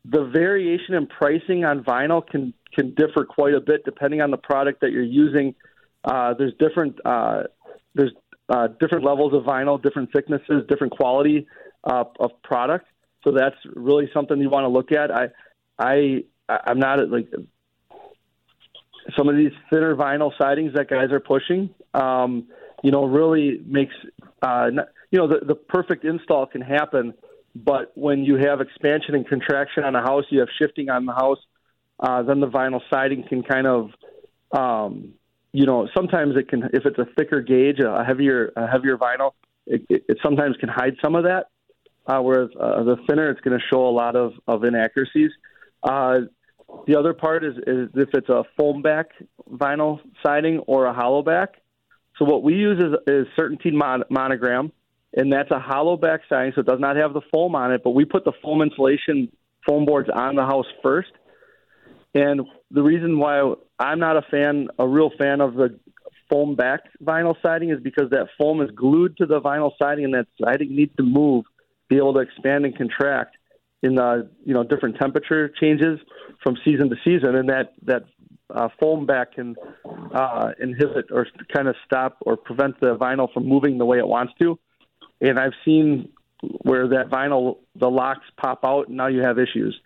The 0.06 0.26
variation 0.26 0.94
in 0.94 1.08
pricing 1.08 1.66
on 1.66 1.84
vinyl 1.84 2.26
can 2.26 2.54
can 2.74 2.94
differ 2.94 3.26
quite 3.26 3.56
a 3.56 3.60
bit 3.60 3.84
depending 3.86 4.22
on 4.22 4.32
the 4.32 4.38
product 4.38 4.82
that 4.82 4.92
you're 4.92 5.04
using. 5.04 5.56
Uh, 6.04 6.36
there's 6.38 6.54
different 6.60 6.96
uh, 7.06 7.44
there's 7.96 8.12
uh, 8.50 8.68
different 8.80 9.04
levels 9.04 9.34
of 9.34 9.44
vinyl, 9.44 9.82
different 9.82 10.12
thicknesses, 10.14 10.64
different 10.70 10.94
quality 10.94 11.48
uh, 11.84 12.04
of 12.20 12.32
product. 12.44 12.86
So 13.24 13.32
that's 13.32 13.56
really 13.76 14.10
something 14.14 14.40
you 14.40 14.50
want 14.50 14.66
to 14.66 14.70
look 14.70 14.92
at. 14.92 15.12
I 15.12 15.30
I 15.78 16.24
I'm 16.48 16.80
not 16.80 17.10
like 17.10 17.32
some 19.18 19.30
of 19.30 19.36
these 19.36 19.52
thinner 19.70 19.96
vinyl 19.96 20.32
sidings 20.38 20.74
that 20.76 20.90
guys 20.90 21.12
are 21.12 21.20
pushing. 21.20 21.70
Um, 21.94 22.48
you 22.84 22.92
know, 22.92 23.06
really 23.06 23.62
makes 23.66 23.94
uh, 24.42 24.70
you 25.12 25.20
know 25.20 25.28
the 25.28 25.46
the 25.46 25.56
perfect 25.56 26.06
install 26.06 26.46
can 26.46 26.62
happen, 26.62 27.14
but 27.56 27.92
when 27.96 28.24
you 28.24 28.36
have 28.36 28.62
expansion 28.62 29.16
and 29.16 29.28
contraction 29.28 29.84
on 29.84 29.96
a 29.96 30.02
house, 30.02 30.26
you 30.30 30.40
have 30.40 30.50
shifting 30.58 30.90
on 30.90 31.06
the 31.06 31.14
house 31.14 31.40
uh, 32.00 32.24
then 32.24 32.40
the 32.40 32.48
vinyl 32.48 32.82
siding 32.90 33.24
can 33.28 33.44
kind 33.44 33.68
of, 33.68 33.90
um, 34.58 35.14
you 35.52 35.66
know, 35.66 35.88
sometimes 35.96 36.36
it 36.38 36.48
can, 36.48 36.64
if 36.74 36.86
it's 36.86 36.98
a 36.98 37.06
thicker 37.18 37.42
gauge, 37.42 37.80
a 37.80 38.04
heavier, 38.06 38.54
a 38.56 38.68
heavier 38.68 38.98
vinyl, 38.98 39.32
it, 39.66 39.86
it, 39.90 40.04
it 40.08 40.18
sometimes 40.24 40.56
can 40.58 40.70
hide 40.70 40.96
some 41.04 41.16
of 41.16 41.24
that. 41.24 41.48
Uh, 42.10 42.20
whereas 42.22 42.50
uh, 42.60 42.84
the 42.84 42.96
thinner, 43.08 43.30
it's 43.30 43.40
going 43.42 43.58
to 43.58 43.64
show 43.72 43.88
a 43.88 43.94
lot 43.94 44.16
of, 44.16 44.34
of 44.48 44.64
inaccuracies. 44.64 45.30
Uh, 45.84 46.22
the 46.88 46.98
other 46.98 47.14
part 47.14 47.44
is, 47.44 47.56
is 47.68 47.90
if 47.94 48.10
it's 48.14 48.30
a 48.30 48.44
foam 48.58 48.82
back 48.82 49.10
vinyl 49.50 50.00
siding 50.26 50.58
or 50.66 50.86
a 50.86 50.94
hollow 50.94 51.22
back. 51.22 51.62
So 52.18 52.26
what 52.26 52.42
we 52.42 52.56
use 52.56 52.80
is, 52.80 52.94
is 53.08 53.28
CertainTeed 53.38 53.74
mon- 53.74 54.04
monogram, 54.10 54.72
and 55.14 55.32
that's 55.32 55.52
a 55.52 55.60
hollow 55.60 55.98
back 55.98 56.22
siding, 56.28 56.54
so 56.56 56.62
it 56.62 56.68
does 56.68 56.80
not 56.80 56.96
have 56.96 57.14
the 57.14 57.22
foam 57.32 57.54
on 57.54 57.72
it. 57.72 57.82
But 57.84 57.92
we 57.92 58.06
put 58.06 58.26
the 58.26 58.34
foam 58.42 58.64
insulation 58.64 59.32
foam 59.68 59.86
boards 59.86 60.10
on 60.12 60.36
the 60.36 60.44
house 60.44 60.66
first, 60.82 61.12
and 62.16 62.42
the 62.72 62.82
reason 62.82 63.20
why 63.20 63.54
I'm 63.78 64.00
not 64.00 64.18
a 64.18 64.24
fan, 64.32 64.68
a 64.80 64.88
real 64.88 65.12
fan 65.18 65.42
of 65.42 65.54
the 65.54 65.80
foam 66.30 66.56
back 66.56 66.82
vinyl 67.04 67.36
siding 67.44 67.70
is 67.70 67.80
because 67.82 68.10
that 68.12 68.28
foam 68.40 68.62
is 68.62 68.70
glued 68.76 69.18
to 69.18 69.26
the 69.26 69.40
vinyl 69.42 69.72
siding 69.82 70.06
and 70.06 70.14
that 70.14 70.28
siding 70.44 70.76
needs 70.76 70.96
to 70.98 71.04
move, 71.04 71.46
be 71.90 71.98
able 71.98 72.14
to 72.14 72.20
expand 72.20 72.66
and 72.66 72.78
contract 72.78 73.36
in 73.82 73.96
the 73.96 74.30
you 74.46 74.54
know 74.54 74.64
different 74.64 74.98
temperature 75.00 75.50
changes 75.60 76.00
from 76.44 76.58
season 76.64 76.90
to 76.90 76.96
season, 77.04 77.36
and 77.36 77.50
that 77.50 77.74
that 77.86 78.04
uh, 78.54 78.70
foam 78.80 79.06
back 79.06 79.36
can 79.36 79.56
uh, 80.14 80.52
inhibit 80.60 81.06
or 81.12 81.28
kind 81.54 81.68
of 81.68 81.76
stop 81.86 82.18
or 82.22 82.38
prevent 82.38 82.80
the 82.80 82.96
vinyl 82.96 83.32
from 83.34 83.48
moving 83.48 83.78
the 83.78 83.86
way 83.86 83.98
it 83.98 84.08
wants 84.08 84.34
to. 84.40 84.58
And 85.22 85.40
I've 85.40 85.54
seen 85.66 86.10
where 86.42 86.88
that 86.88 87.10
vinyl 87.10 87.58
the 87.76 87.90
locks 87.90 88.26
pop 88.38 88.62
out, 88.64 88.88
and 88.88 88.98
now 88.98 89.08
you 89.08 89.22
have 89.22 89.38
issues. 89.38 89.80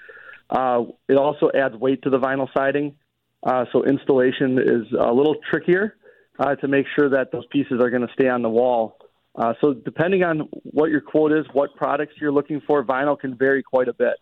Uh, 0.49 0.83
it 1.07 1.17
also 1.17 1.49
adds 1.55 1.75
weight 1.75 2.03
to 2.03 2.09
the 2.09 2.19
vinyl 2.19 2.47
siding, 2.55 2.95
uh, 3.43 3.65
so 3.71 3.83
installation 3.83 4.59
is 4.59 4.91
a 4.97 5.11
little 5.11 5.35
trickier 5.49 5.95
uh, 6.39 6.55
to 6.55 6.67
make 6.67 6.85
sure 6.95 7.09
that 7.09 7.31
those 7.31 7.45
pieces 7.47 7.81
are 7.81 7.89
going 7.89 8.05
to 8.05 8.13
stay 8.13 8.29
on 8.29 8.41
the 8.41 8.49
wall. 8.49 8.97
Uh, 9.35 9.53
so 9.61 9.73
depending 9.73 10.23
on 10.23 10.49
what 10.63 10.89
your 10.91 11.01
quote 11.01 11.31
is, 11.31 11.45
what 11.53 11.75
products 11.75 12.13
you're 12.21 12.31
looking 12.31 12.61
for, 12.67 12.83
vinyl 12.83 13.19
can 13.19 13.35
vary 13.35 13.63
quite 13.63 13.87
a 13.87 13.93
bit. 13.93 14.15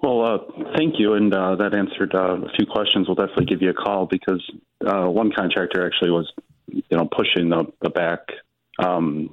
Well, 0.00 0.24
uh, 0.24 0.38
thank 0.76 0.94
you, 0.98 1.14
and 1.14 1.32
uh, 1.32 1.56
that 1.56 1.74
answered 1.74 2.14
uh, 2.14 2.36
a 2.36 2.48
few 2.56 2.66
questions. 2.66 3.08
We'll 3.08 3.14
definitely 3.14 3.46
give 3.46 3.62
you 3.62 3.70
a 3.70 3.74
call 3.74 4.06
because 4.06 4.42
uh, 4.86 5.06
one 5.06 5.32
contractor 5.32 5.86
actually 5.86 6.10
was, 6.10 6.30
you 6.68 6.82
know, 6.92 7.08
pushing 7.10 7.48
the, 7.48 7.64
the 7.80 7.90
back 7.90 8.20
um, 8.78 9.30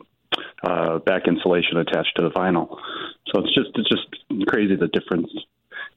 uh, 0.64 1.00
back 1.00 1.28
insulation 1.28 1.78
attached 1.78 2.14
to 2.16 2.24
the 2.24 2.30
vinyl. 2.30 2.78
So 3.28 3.44
it's 3.44 3.54
just 3.54 3.70
it's 3.76 3.90
just 3.90 4.48
crazy 4.48 4.76
the 4.76 4.88
difference 4.88 5.30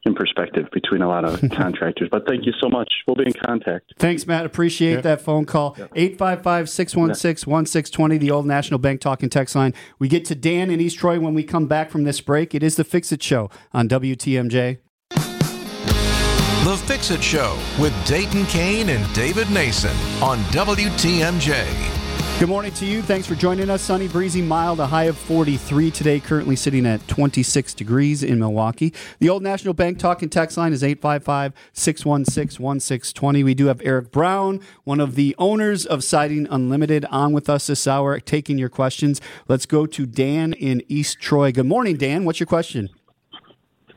in 0.07 0.15
perspective 0.15 0.67
between 0.73 1.03
a 1.03 1.09
lot 1.09 1.25
of 1.25 1.41
contractors. 1.53 2.09
But 2.11 2.27
thank 2.27 2.47
you 2.47 2.53
so 2.61 2.69
much. 2.69 2.91
We'll 3.07 3.17
be 3.17 3.27
in 3.27 3.33
contact. 3.33 3.93
Thanks, 3.99 4.27
Matt. 4.27 4.47
Appreciate 4.47 4.95
yeah. 4.95 5.01
that 5.03 5.21
phone 5.21 5.45
call. 5.45 5.77
855 5.95 6.71
616 6.71 7.51
1620, 7.51 8.19
the 8.19 8.31
old 8.31 8.47
National 8.47 8.79
Bank 8.79 9.01
talking 9.01 9.29
text 9.29 9.55
line. 9.55 9.75
We 9.99 10.09
get 10.09 10.25
to 10.27 10.35
Dan 10.35 10.71
in 10.71 10.81
East 10.81 10.99
Troy 10.99 11.21
when 11.21 11.35
we 11.35 11.43
come 11.43 11.67
back 11.67 11.91
from 11.91 12.05
this 12.05 12.21
break. 12.21 12.55
It 12.55 12.63
is 12.63 12.77
the 12.77 12.85
Fix 12.85 13.13
It 13.13 13.23
Show 13.23 13.51
on 13.73 13.89
WTMJ. 13.89 14.79
The 15.11 16.77
Fix 16.87 17.11
It 17.11 17.23
Show 17.23 17.59
with 17.79 17.93
Dayton 18.07 18.47
Kane 18.47 18.89
and 18.89 19.15
David 19.15 19.51
Nason 19.51 19.97
on 20.23 20.39
WTMJ. 20.51 21.96
Good 22.38 22.50
morning 22.50 22.73
to 22.73 22.85
you. 22.85 23.00
Thanks 23.00 23.26
for 23.26 23.35
joining 23.35 23.71
us. 23.71 23.81
Sunny, 23.81 24.09
breezy, 24.09 24.43
mild, 24.43 24.78
a 24.78 24.87
high 24.87 25.05
of 25.05 25.16
43 25.16 25.90
today, 25.90 26.21
currently 26.21 26.55
sitting 26.55 26.85
at 26.85 27.09
26 27.09 27.73
degrees 27.73 28.23
in 28.23 28.38
Milwaukee. 28.38 28.93
The 29.21 29.31
Old 29.31 29.43
National 29.43 29.73
Bank 29.73 29.99
talking 29.99 30.28
text 30.28 30.59
line 30.59 30.75
is 30.75 30.85
855 30.85 31.55
616 31.73 32.62
1620. 32.62 33.43
We 33.43 33.55
do 33.55 33.69
have 33.69 33.81
Eric 33.83 34.12
Brown, 34.12 34.61
one 34.85 35.00
of 35.00 35.14
the 35.14 35.35
owners 35.38 35.87
of 35.87 36.05
Siding 36.05 36.47
Unlimited, 36.50 37.07
on 37.07 37.33
with 37.33 37.49
us 37.49 37.69
this 37.69 37.87
hour, 37.87 38.21
taking 38.21 38.59
your 38.59 38.69
questions. 38.69 39.19
Let's 39.49 39.64
go 39.64 39.87
to 39.87 40.05
Dan 40.05 40.52
in 40.52 40.83
East 40.88 41.19
Troy. 41.19 41.52
Good 41.52 41.64
morning, 41.64 41.97
Dan. 41.97 42.26
What's 42.26 42.38
your 42.38 42.47
question? 42.47 42.90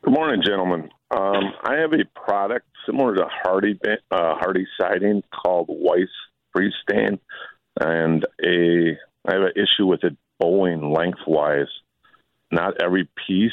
Good 0.02 0.14
morning, 0.14 0.42
gentlemen. 0.46 0.90
Um, 1.12 1.52
I 1.66 1.76
have 1.76 1.92
a 1.92 2.06
product 2.18 2.68
similar 2.86 3.16
to 3.16 3.26
Hardie, 3.44 3.78
uh, 4.12 4.36
Hardie 4.36 4.66
Siding 4.80 5.24
called 5.30 5.66
Weiss 5.68 6.08
Freestone 6.54 7.20
and 7.80 8.26
a 8.44 8.98
I 9.28 9.34
have 9.34 9.42
an 9.44 9.52
issue 9.56 9.86
with 9.86 10.04
it 10.04 10.16
bowing 10.40 10.94
lengthwise. 10.94 11.68
Not 12.52 12.82
every 12.82 13.08
piece, 13.28 13.52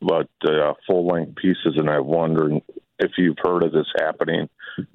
but 0.00 0.28
uh, 0.46 0.74
full 0.86 1.06
length 1.06 1.36
pieces, 1.36 1.76
and 1.76 1.88
I'm 1.88 2.06
wondering 2.06 2.62
if 2.98 3.12
you've 3.16 3.38
heard 3.42 3.62
of 3.62 3.72
this 3.72 3.86
happening, 3.98 4.48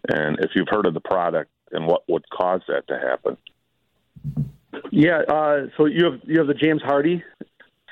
and 0.08 0.38
if 0.40 0.52
you've 0.56 0.68
heard 0.70 0.86
of 0.86 0.94
the 0.94 1.00
product, 1.00 1.50
and 1.72 1.88
what 1.88 2.04
would 2.08 2.30
cause 2.30 2.62
that 2.68 2.88
to 2.88 3.00
happen. 3.00 3.38
Yeah, 4.92 5.22
uh, 5.28 5.68
so 5.78 5.86
you 5.86 6.06
have 6.06 6.20
you 6.24 6.38
have 6.40 6.48
the 6.48 6.54
James 6.54 6.82
Hardie 6.84 7.24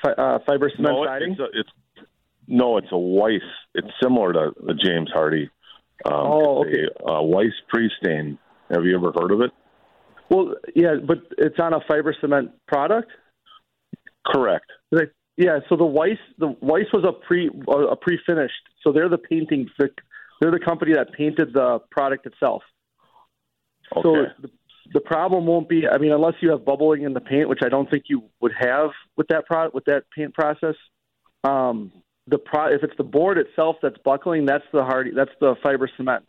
uh, 0.04 0.38
fiber 0.46 0.70
cement 0.74 0.94
no, 0.94 1.04
siding. 1.04 1.32
It's, 1.32 1.40
a, 1.40 1.58
it's 1.58 1.70
no, 2.46 2.78
it's 2.78 2.88
a 2.92 2.98
Weiss. 2.98 3.42
It's 3.74 3.88
similar 4.02 4.32
to 4.32 4.52
the 4.64 4.74
James 4.74 5.10
Hardie. 5.14 5.50
Um, 6.04 6.12
oh, 6.14 6.60
okay. 6.60 6.86
A, 7.06 7.10
a 7.10 7.22
Weiss 7.22 7.52
Freestone. 7.70 8.38
Have 8.70 8.84
you 8.84 8.96
ever 8.96 9.12
heard 9.18 9.32
of 9.32 9.40
it? 9.40 9.50
Well, 10.30 10.54
yeah, 10.74 10.96
but 11.04 11.18
it's 11.38 11.58
on 11.58 11.72
a 11.72 11.80
fiber 11.88 12.14
cement 12.20 12.50
product. 12.66 13.10
Correct. 14.26 14.66
yeah. 15.36 15.60
So 15.68 15.76
the 15.76 15.84
Weiss, 15.84 16.18
the 16.38 16.54
Weiss 16.60 16.86
was 16.92 17.04
a 17.04 17.12
pre 17.12 17.48
a 17.68 17.96
pre 17.96 18.18
finished. 18.26 18.54
So 18.82 18.92
they're 18.92 19.08
the 19.08 19.18
painting. 19.18 19.68
They're 19.78 20.50
the 20.50 20.60
company 20.60 20.94
that 20.94 21.12
painted 21.12 21.52
the 21.54 21.80
product 21.90 22.26
itself. 22.26 22.62
Okay. 23.96 24.02
So 24.02 24.26
the, 24.42 24.50
the 24.92 25.00
problem 25.00 25.46
won't 25.46 25.68
be. 25.68 25.88
I 25.88 25.98
mean, 25.98 26.12
unless 26.12 26.34
you 26.40 26.50
have 26.50 26.64
bubbling 26.64 27.02
in 27.02 27.14
the 27.14 27.20
paint, 27.20 27.48
which 27.48 27.60
I 27.64 27.68
don't 27.68 27.90
think 27.90 28.04
you 28.08 28.24
would 28.40 28.52
have 28.58 28.90
with 29.16 29.28
that 29.28 29.46
product 29.46 29.74
with 29.74 29.84
that 29.86 30.04
paint 30.14 30.34
process. 30.34 30.74
Um, 31.44 31.92
the 32.26 32.38
pro 32.38 32.66
if 32.66 32.82
it's 32.82 32.96
the 32.96 33.04
board 33.04 33.38
itself 33.38 33.76
that's 33.82 33.96
buckling, 34.04 34.44
that's 34.44 34.64
the 34.72 34.84
hard 34.84 35.08
that's 35.16 35.30
the 35.40 35.54
fiber 35.62 35.88
cement. 35.96 36.24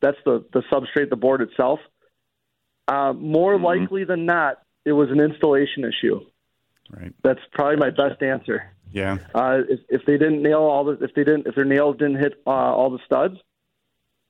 that's 0.00 0.18
the 0.24 0.44
the 0.52 0.62
substrate, 0.72 1.10
the 1.10 1.16
board 1.16 1.40
itself. 1.40 1.80
Uh, 2.88 3.12
more 3.12 3.54
Mm-hmm. 3.54 3.64
likely 3.64 4.04
than 4.04 4.24
not, 4.26 4.62
it 4.84 4.92
was 4.92 5.10
an 5.10 5.20
installation 5.20 5.84
issue. 5.84 6.20
Right. 6.90 7.12
That's 7.22 7.40
probably 7.52 7.76
my 7.76 7.90
best 7.90 8.22
answer. 8.22 8.72
Yeah. 8.90 9.18
Uh, 9.34 9.58
if, 9.68 9.80
if 9.90 10.06
they 10.06 10.16
didn't 10.16 10.42
nail 10.42 10.60
all 10.60 10.84
the, 10.84 10.92
if 11.04 11.12
they 11.14 11.22
didn't, 11.22 11.46
if 11.46 11.54
their 11.54 11.66
nails 11.66 11.98
didn't 11.98 12.16
hit 12.16 12.32
uh, 12.46 12.50
all 12.50 12.88
the 12.90 13.00
studs, 13.04 13.36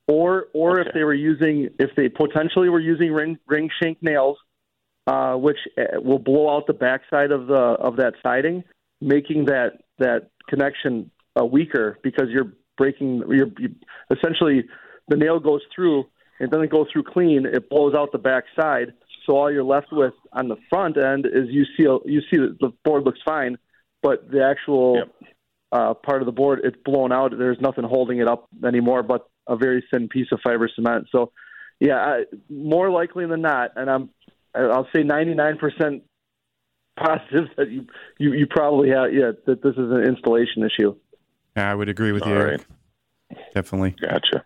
or 0.07 0.47
or 0.53 0.81
if 0.81 0.87
they 0.93 1.03
were 1.05 1.13
using, 1.13 1.69
if 1.79 1.91
they 1.95 2.09
potentially 2.09 2.67
were 2.67 2.81
using 2.81 3.13
ring 3.13 3.37
ring 3.47 3.69
shank 3.81 4.03
nails, 4.03 4.37
uh, 5.07 5.35
which 5.35 5.59
uh, 5.77 6.01
will 6.01 6.19
blow 6.19 6.53
out 6.53 6.67
the 6.67 6.73
backside 6.73 7.31
of 7.31 7.47
the 7.47 7.53
of 7.55 7.95
that 7.97 8.15
siding, 8.21 8.65
making 8.99 9.45
that 9.45 9.83
that 9.99 10.31
connection 10.49 11.09
uh, 11.39 11.45
weaker 11.45 11.97
because 12.03 12.25
you're 12.29 12.51
breaking. 12.77 13.23
You're 13.29 13.51
you, 13.57 13.75
essentially 14.11 14.65
the 15.07 15.15
nail 15.15 15.39
goes 15.39 15.61
through. 15.73 16.05
It 16.39 16.49
doesn't 16.49 16.71
go 16.71 16.85
through 16.91 17.03
clean. 17.03 17.45
It 17.45 17.69
blows 17.69 17.93
out 17.95 18.11
the 18.11 18.17
backside. 18.17 18.93
So 19.25 19.35
all 19.35 19.51
you're 19.51 19.63
left 19.63 19.87
with 19.91 20.13
on 20.33 20.47
the 20.47 20.55
front 20.69 20.97
end 20.97 21.25
is 21.25 21.49
you 21.49 21.65
see 21.77 21.83
you 22.05 22.21
see 22.31 22.37
that 22.37 22.57
the 22.59 22.71
board 22.83 23.03
looks 23.03 23.19
fine, 23.25 23.57
but 24.01 24.29
the 24.31 24.43
actual 24.43 24.97
Yep. 24.97 25.15
uh, 25.71 25.93
part 25.95 26.21
of 26.21 26.25
the 26.25 26.31
board 26.31 26.61
it's 26.63 26.77
blown 26.83 27.11
out. 27.11 27.37
There's 27.37 27.59
nothing 27.61 27.83
holding 27.83 28.19
it 28.19 28.27
up 28.27 28.47
anymore, 28.65 29.03
but 29.03 29.29
a 29.47 29.55
very 29.55 29.83
thin 29.91 30.07
piece 30.07 30.27
of 30.31 30.39
fiber 30.43 30.69
cement. 30.73 31.07
So, 31.11 31.31
yeah, 31.79 31.97
I, 31.97 32.23
more 32.49 32.89
likely 32.89 33.25
than 33.25 33.41
not, 33.41 33.71
and 33.75 33.89
I'm 33.89 34.09
I'll 34.55 34.87
say 34.95 35.03
99% 35.03 36.01
positive 36.97 37.45
that 37.57 37.69
you 37.69 37.85
you, 38.17 38.33
you 38.33 38.47
probably 38.47 38.89
have 38.89 39.13
yeah 39.13 39.31
that 39.45 39.61
this 39.61 39.73
is 39.73 39.91
an 39.91 40.03
installation 40.05 40.63
issue. 40.63 40.95
Yeah, 41.55 41.71
I 41.71 41.75
would 41.75 41.89
agree 41.89 42.11
with 42.11 42.25
you, 42.25 42.33
All 42.33 42.41
Eric. 42.41 42.65
Definitely. 43.53 43.95
Gotcha. 44.01 44.43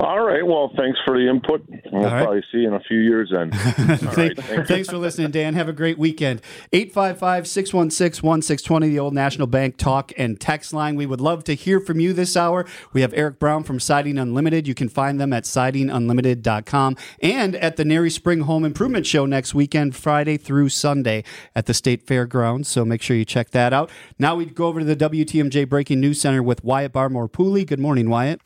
All 0.00 0.20
right. 0.24 0.46
Well, 0.46 0.70
thanks 0.76 0.98
for 1.04 1.18
the 1.18 1.28
input. 1.28 1.64
We'll 1.92 2.04
right. 2.04 2.22
probably 2.22 2.42
see 2.52 2.58
you 2.58 2.68
in 2.68 2.74
a 2.74 2.80
few 2.80 3.00
years 3.00 3.30
then. 3.32 3.50
Right. 3.88 3.98
Thank- 4.14 4.36
Thank 4.38 4.58
you. 4.58 4.64
Thanks 4.64 4.88
for 4.88 4.96
listening, 4.96 5.30
Dan. 5.30 5.54
Have 5.54 5.68
a 5.68 5.72
great 5.72 5.98
weekend. 5.98 6.40
855 6.72 7.46
616 7.46 8.26
1620, 8.26 8.88
the 8.88 8.98
old 8.98 9.14
National 9.14 9.46
Bank 9.46 9.76
talk 9.76 10.12
and 10.16 10.40
text 10.40 10.72
line. 10.72 10.96
We 10.96 11.06
would 11.06 11.20
love 11.20 11.44
to 11.44 11.54
hear 11.54 11.80
from 11.80 12.00
you 12.00 12.12
this 12.12 12.36
hour. 12.36 12.66
We 12.92 13.00
have 13.00 13.12
Eric 13.14 13.38
Brown 13.38 13.64
from 13.64 13.80
Siding 13.80 14.18
Unlimited. 14.18 14.66
You 14.68 14.74
can 14.74 14.88
find 14.88 15.20
them 15.20 15.32
at 15.32 15.44
sidingunlimited.com 15.44 16.96
and 17.22 17.56
at 17.56 17.76
the 17.76 17.84
NARI 17.84 18.10
Spring 18.10 18.40
Home 18.40 18.64
Improvement 18.64 19.06
Show 19.06 19.26
next 19.26 19.54
weekend, 19.54 19.96
Friday 19.96 20.36
through 20.36 20.68
Sunday 20.68 21.24
at 21.54 21.66
the 21.66 21.74
State 21.74 22.06
Fairgrounds. 22.06 22.68
So 22.68 22.84
make 22.84 23.02
sure 23.02 23.16
you 23.16 23.24
check 23.24 23.50
that 23.50 23.72
out. 23.72 23.90
Now 24.18 24.34
we 24.36 24.46
go 24.46 24.66
over 24.66 24.80
to 24.80 24.86
the 24.86 24.96
WTMJ 24.96 25.68
Breaking 25.68 26.00
News 26.00 26.20
Center 26.20 26.42
with 26.42 26.62
Wyatt 26.64 26.92
Barmore 26.92 27.30
Pooley. 27.30 27.66
Good 27.66 27.80
morning, 27.80 28.08
Wyatt. 28.08 28.40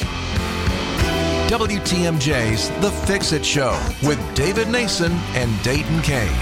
WTMJ's 1.53 2.71
The 2.81 2.91
Fix 3.07 3.33
It 3.33 3.45
Show 3.45 3.79
with 4.05 4.19
David 4.35 4.69
Nason 4.69 5.13
and 5.35 5.63
Dayton 5.63 6.01
Kane. 6.01 6.33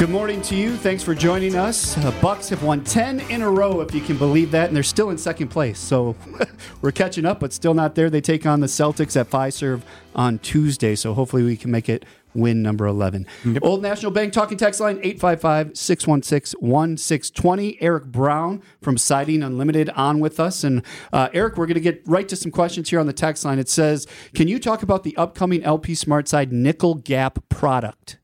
Good 0.00 0.10
morning 0.10 0.42
to 0.42 0.56
you. 0.56 0.76
Thanks 0.76 1.04
for 1.04 1.14
joining 1.14 1.54
us. 1.54 1.96
Uh, 1.96 2.12
Bucks 2.20 2.48
have 2.48 2.64
won 2.64 2.82
10 2.82 3.20
in 3.30 3.42
a 3.42 3.48
row, 3.48 3.80
if 3.80 3.94
you 3.94 4.00
can 4.00 4.18
believe 4.18 4.50
that, 4.50 4.66
and 4.66 4.76
they're 4.76 4.82
still 4.82 5.10
in 5.10 5.18
second 5.18 5.50
place. 5.50 5.78
So 5.78 6.16
we're 6.82 6.90
catching 6.90 7.24
up, 7.24 7.38
but 7.38 7.52
still 7.52 7.74
not 7.74 7.94
there. 7.94 8.10
They 8.10 8.20
take 8.20 8.44
on 8.44 8.58
the 8.58 8.66
Celtics 8.66 9.16
at 9.16 9.30
Fiserv 9.30 9.82
on 10.16 10.40
Tuesday. 10.40 10.96
So 10.96 11.14
hopefully 11.14 11.44
we 11.44 11.56
can 11.56 11.70
make 11.70 11.88
it 11.88 12.04
win 12.34 12.62
number 12.62 12.86
11. 12.86 13.26
Old 13.62 13.82
National 13.82 14.12
Bank 14.12 14.32
talking 14.32 14.58
text 14.58 14.80
line 14.80 14.98
855 15.02 15.76
616 15.76 16.60
1620. 16.60 17.82
Eric 17.82 18.06
Brown 18.06 18.62
from 18.80 18.98
Siding 18.98 19.42
Unlimited 19.42 19.90
on 19.90 20.20
with 20.20 20.40
us. 20.40 20.64
And 20.64 20.82
uh, 21.12 21.28
Eric, 21.32 21.56
we're 21.56 21.66
going 21.66 21.74
to 21.74 21.80
get 21.80 22.02
right 22.06 22.28
to 22.28 22.36
some 22.36 22.50
questions 22.50 22.90
here 22.90 23.00
on 23.00 23.06
the 23.06 23.12
text 23.12 23.44
line. 23.44 23.58
It 23.58 23.68
says, 23.68 24.06
Can 24.34 24.48
you 24.48 24.58
talk 24.58 24.82
about 24.82 25.04
the 25.04 25.16
upcoming 25.16 25.62
LP 25.62 25.94
Smart 25.94 26.28
Side 26.28 26.52
nickel 26.52 26.94
gap 26.94 27.38
product? 27.48 28.18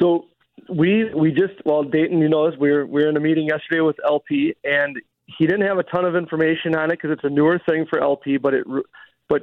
So 0.00 0.26
we 0.68 1.12
we 1.14 1.30
just 1.30 1.54
well 1.64 1.82
Dayton, 1.82 2.18
you 2.18 2.28
know 2.28 2.46
us. 2.46 2.54
We 2.58 2.70
were 2.70 2.86
we 2.86 3.02
were 3.02 3.08
in 3.08 3.16
a 3.16 3.20
meeting 3.20 3.48
yesterday 3.48 3.80
with 3.80 3.96
LP, 4.04 4.54
and 4.64 4.96
he 5.38 5.46
didn't 5.46 5.66
have 5.66 5.78
a 5.78 5.82
ton 5.84 6.04
of 6.04 6.16
information 6.16 6.74
on 6.74 6.90
it 6.90 6.98
because 7.00 7.10
it's 7.10 7.24
a 7.24 7.28
newer 7.28 7.60
thing 7.68 7.86
for 7.88 8.00
LP. 8.02 8.36
But 8.36 8.54
it 8.54 8.66
but 9.28 9.42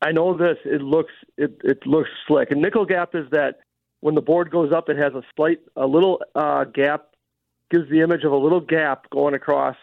I 0.00 0.12
know 0.12 0.36
this. 0.36 0.58
It 0.64 0.80
looks 0.80 1.12
it 1.36 1.60
it 1.64 1.86
looks 1.86 2.08
slick. 2.26 2.50
And 2.50 2.62
nickel 2.62 2.84
gap 2.84 3.14
is 3.14 3.26
that 3.32 3.60
when 4.00 4.14
the 4.14 4.20
board 4.20 4.50
goes 4.50 4.72
up, 4.72 4.88
it 4.88 4.96
has 4.96 5.12
a 5.14 5.22
slight 5.34 5.60
a 5.76 5.86
little 5.86 6.22
uh, 6.34 6.64
gap, 6.64 7.08
gives 7.70 7.90
the 7.90 8.00
image 8.00 8.24
of 8.24 8.32
a 8.32 8.36
little 8.36 8.60
gap 8.60 9.10
going 9.10 9.34
across. 9.34 9.76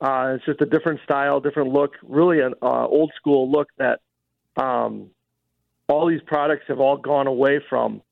Uh, 0.00 0.34
it's 0.36 0.44
just 0.44 0.60
a 0.60 0.66
different 0.66 1.00
style, 1.04 1.40
different 1.40 1.72
look. 1.72 1.94
Really 2.02 2.40
an 2.40 2.54
uh, 2.62 2.86
old 2.86 3.12
school 3.16 3.50
look 3.50 3.68
that 3.78 4.00
um, 4.56 5.10
all 5.88 6.06
these 6.06 6.20
products 6.26 6.64
have 6.68 6.78
all 6.78 6.96
gone 6.96 7.26
away 7.26 7.60
from 7.68 8.02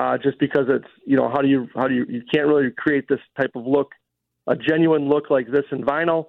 uh, 0.00 0.18
just 0.18 0.38
because 0.38 0.66
it's 0.68 0.88
you 1.04 1.16
know 1.16 1.28
how 1.28 1.40
do 1.40 1.48
you 1.48 1.68
how 1.74 1.86
do 1.86 1.94
you 1.94 2.06
you 2.08 2.22
can't 2.32 2.46
really 2.46 2.70
create 2.70 3.06
this 3.08 3.20
type 3.38 3.50
of 3.54 3.66
look, 3.66 3.92
a 4.46 4.56
genuine 4.56 5.08
look 5.08 5.30
like 5.30 5.50
this 5.50 5.64
in 5.70 5.82
vinyl. 5.82 6.26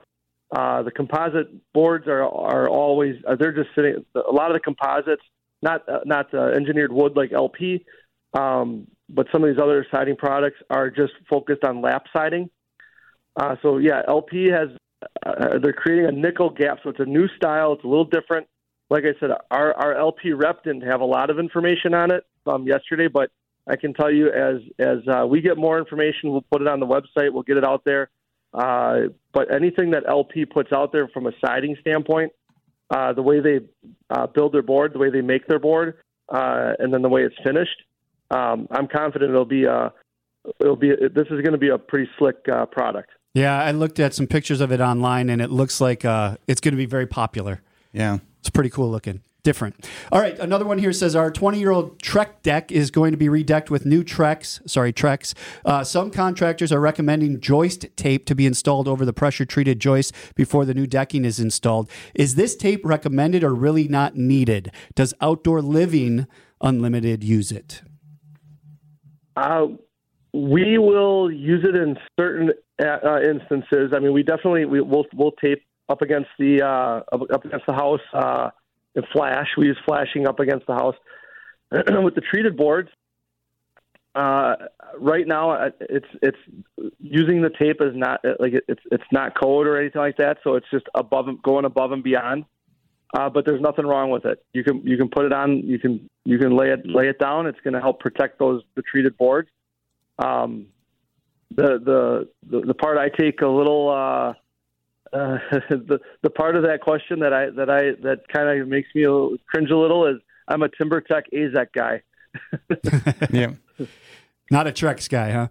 Uh, 0.54 0.84
the 0.84 0.92
composite 0.92 1.48
boards 1.74 2.08
are 2.08 2.24
are 2.24 2.70
always 2.70 3.16
uh, 3.28 3.36
they're 3.36 3.54
just 3.54 3.70
sitting. 3.76 4.06
A 4.16 4.32
lot 4.32 4.52
of 4.52 4.56
the 4.56 4.60
composites, 4.60 5.24
not 5.64 5.88
uh, 5.90 6.02
not 6.06 6.32
uh, 6.32 6.52
engineered 6.56 6.94
wood 6.94 7.14
like 7.16 7.34
LP, 7.34 7.84
um, 8.38 8.86
but 9.10 9.26
some 9.32 9.44
of 9.44 9.50
these 9.50 9.62
other 9.62 9.86
siding 9.90 10.16
products 10.16 10.58
are 10.70 10.92
just 10.92 11.14
focused 11.28 11.64
on 11.64 11.82
lap 11.82 12.04
siding. 12.16 12.52
Uh, 13.36 13.56
so 13.64 13.78
yeah, 13.78 14.04
LP 14.08 14.48
has 14.52 14.70
they're 15.60 15.74
creating 15.74 16.06
a 16.06 16.12
nickel 16.12 16.52
gap, 16.52 16.78
so 16.84 16.90
it's 16.92 17.00
a 17.00 17.06
new 17.06 17.28
style. 17.36 17.74
It's 17.74 17.84
a 17.84 17.88
little 17.88 18.06
different. 18.06 18.46
Like 18.92 19.06
I 19.06 19.20
said, 19.20 19.32
our 19.50 19.74
our 19.74 19.98
LP 19.98 20.34
rep 20.34 20.64
didn't 20.64 20.84
have 20.84 21.02
a 21.02 21.06
lot 21.06 21.32
of 21.32 21.40
information 21.40 21.96
on 21.96 22.12
it 22.12 22.26
um, 22.46 22.68
yesterday, 22.68 23.08
but 23.08 23.32
I 23.68 23.76
can 23.76 23.96
tell 23.96 24.12
you 24.12 24.28
as 24.28 24.58
as 24.78 24.98
we 25.28 25.42
get 25.42 25.58
more 25.58 25.80
information, 25.80 26.32
we'll 26.32 26.46
put 26.52 26.62
it 26.62 26.68
on 26.68 26.80
the 26.80 26.86
website. 26.86 27.34
We'll 27.34 27.42
get 27.42 27.58
it 27.58 27.66
out 27.66 27.86
there. 27.86 28.12
Uh, 28.54 29.08
but 29.34 29.54
anything 29.54 29.92
that 29.92 30.04
LP 30.08 30.46
puts 30.46 30.72
out 30.72 30.92
there 30.92 31.08
from 31.08 31.28
a 31.28 31.32
siding 31.44 31.76
standpoint, 31.82 32.32
uh, 32.90 33.14
the 33.14 33.22
way 33.22 33.40
they 33.40 33.60
uh, 34.10 34.28
build 34.28 34.54
their 34.54 34.62
board, 34.62 34.94
the 34.94 35.00
way 35.00 35.10
they 35.10 35.22
make 35.22 35.48
their 35.48 35.60
board, 35.60 35.98
uh, 36.30 36.74
and 36.80 36.94
then 36.94 37.02
the 37.02 37.10
way 37.10 37.24
it's 37.24 37.36
finished, 37.44 37.84
um, 38.32 38.68
I'm 38.72 38.88
confident 38.88 39.32
it'll 39.32 39.46
be 39.46 39.66
a 39.66 39.92
it'll 40.60 40.76
be 40.76 40.90
this 40.90 41.28
is 41.30 41.42
going 41.42 41.54
to 41.54 41.58
be 41.58 41.70
a 41.70 41.78
pretty 41.78 42.10
slick 42.18 42.38
uh, 42.52 42.66
product. 42.66 43.10
Yeah, 43.34 43.60
I 43.60 43.72
looked 43.72 44.00
at 44.00 44.14
some 44.14 44.28
pictures 44.28 44.62
of 44.62 44.72
it 44.72 44.80
online, 44.80 45.30
and 45.30 45.42
it 45.42 45.50
looks 45.50 45.82
like 45.82 46.06
uh, 46.06 46.38
it's 46.48 46.62
going 46.62 46.74
to 46.74 46.78
be 46.78 46.86
very 46.86 47.08
popular. 47.08 47.62
Yeah. 47.92 48.20
It's 48.40 48.50
pretty 48.50 48.70
cool 48.70 48.92
looking. 48.92 49.22
Different. 49.44 49.90
All 50.10 50.22
right, 50.22 50.40
another 50.40 50.64
one 50.64 50.78
here 50.78 50.94
says 50.94 51.18
our 51.18 51.30
20 51.30 51.60
year 51.60 51.72
old 51.72 52.02
Trex 52.02 52.42
deck 52.44 52.72
is 52.72 52.90
going 52.92 53.12
to 53.12 53.18
be 53.18 53.28
redecked 53.28 53.70
with 53.70 53.86
new 53.86 54.02
Trex. 54.02 54.62
Sorry, 54.70 54.94
Trex. 54.94 55.34
Uh, 55.66 55.84
some 55.84 56.12
contractors 56.12 56.72
are 56.72 56.80
recommending 56.80 57.42
joist 57.42 57.86
tape 57.98 58.26
to 58.28 58.36
be 58.36 58.46
installed 58.46 58.88
over 58.88 59.04
the 59.04 59.12
pressure 59.12 59.44
treated 59.44 59.82
joist 59.82 60.14
before 60.36 60.64
the 60.64 60.74
new 60.74 60.88
decking 60.88 61.26
is 61.26 61.42
installed. 61.42 61.90
Is 62.16 62.36
this 62.36 62.56
tape 62.56 62.86
recommended 62.86 63.44
or 63.44 63.54
really 63.54 63.90
not 63.90 64.16
needed? 64.16 64.72
Does 64.96 65.14
Outdoor 65.20 65.62
Living 65.62 66.26
Unlimited 66.62 67.22
use 67.22 67.52
it? 67.52 67.82
Uh, 69.36 69.66
we 70.32 70.78
will 70.78 71.30
use 71.30 71.66
it 71.68 71.76
in 71.76 71.98
certain 72.18 72.54
uh, 72.82 72.98
uh, 73.06 73.20
instances. 73.22 73.92
I 73.94 74.00
mean, 74.00 74.14
we 74.14 74.24
definitely 74.24 74.64
we, 74.64 74.80
we'll 74.80 75.06
we'll 75.14 75.34
tape 75.34 75.64
up 75.90 76.02
against 76.02 76.30
the 76.40 76.62
uh, 76.62 77.02
up 77.14 77.44
against 77.44 77.66
the 77.68 77.74
house 77.74 78.00
uh, 78.14 78.50
and 78.96 79.06
flash. 79.12 79.48
We 79.58 79.68
use 79.68 79.78
flashing 79.86 80.28
up 80.28 80.40
against 80.40 80.68
the 80.68 80.74
house 80.74 80.96
with 81.72 82.16
the 82.16 82.22
treated 82.22 82.58
boards. 82.58 82.90
Uh, 84.16 84.56
right 85.00 85.28
now, 85.28 85.52
uh, 85.52 85.70
it's 85.80 86.06
it's 86.22 86.38
using 87.00 87.42
the 87.42 87.50
tape 87.50 87.78
is 87.82 87.96
not 87.96 88.24
uh, 88.24 88.34
like 88.40 88.54
it's 88.68 88.82
it's 88.92 89.04
not 89.12 89.34
code 89.40 89.66
or 89.66 89.80
anything 89.80 90.02
like 90.02 90.18
that. 90.18 90.38
So 90.44 90.56
it's 90.56 90.68
just 90.72 90.86
above 90.94 91.26
going 91.42 91.66
above 91.66 91.92
and 91.92 92.04
beyond. 92.04 92.46
Uh, 93.16 93.30
but 93.30 93.46
there's 93.46 93.62
nothing 93.62 93.86
wrong 93.86 94.12
with 94.12 94.26
it. 94.26 94.44
You 94.54 94.64
can 94.64 94.82
you 94.86 94.98
can 94.98 95.10
put 95.10 95.26
it 95.26 95.34
on. 95.34 95.58
You 95.58 95.80
can 95.80 96.10
you 96.26 96.38
can 96.38 96.56
lay 96.56 96.70
it 96.70 96.86
lay 96.86 97.08
it 97.08 97.18
down. 97.18 97.48
It's 97.48 97.60
going 97.64 97.74
to 97.74 97.82
help 97.82 98.00
protect 98.00 98.38
those 98.38 98.62
the 98.76 98.84
treated 98.84 99.18
boards. 99.18 99.50
Um, 100.20 100.68
the, 101.56 101.80
the 101.84 102.30
the 102.50 102.68
the 102.68 102.74
part 102.74 102.98
I 102.98 103.10
take 103.10 103.42
a 103.42 103.48
little 103.48 103.90
uh, 103.90 104.34
uh, 105.14 105.38
the 105.70 106.00
the 106.22 106.30
part 106.30 106.56
of 106.56 106.64
that 106.64 106.82
question 106.82 107.20
that 107.20 107.34
I 107.34 107.50
that 107.52 107.70
I 107.70 107.92
that 108.02 108.28
kind 108.34 108.62
of 108.62 108.68
makes 108.68 108.90
me 108.96 109.04
cringe 109.48 109.70
a 109.70 109.78
little 109.78 110.06
is 110.08 110.18
I'm 110.48 110.62
a 110.64 110.70
TimberTech 110.70 111.24
AZEC 111.34 111.68
guy. 111.74 112.02
Yeah. 113.32 113.52
Not 114.52 114.68
a 114.68 114.72
Trex 114.72 115.10
guy, 115.10 115.32
huh? 115.32 115.48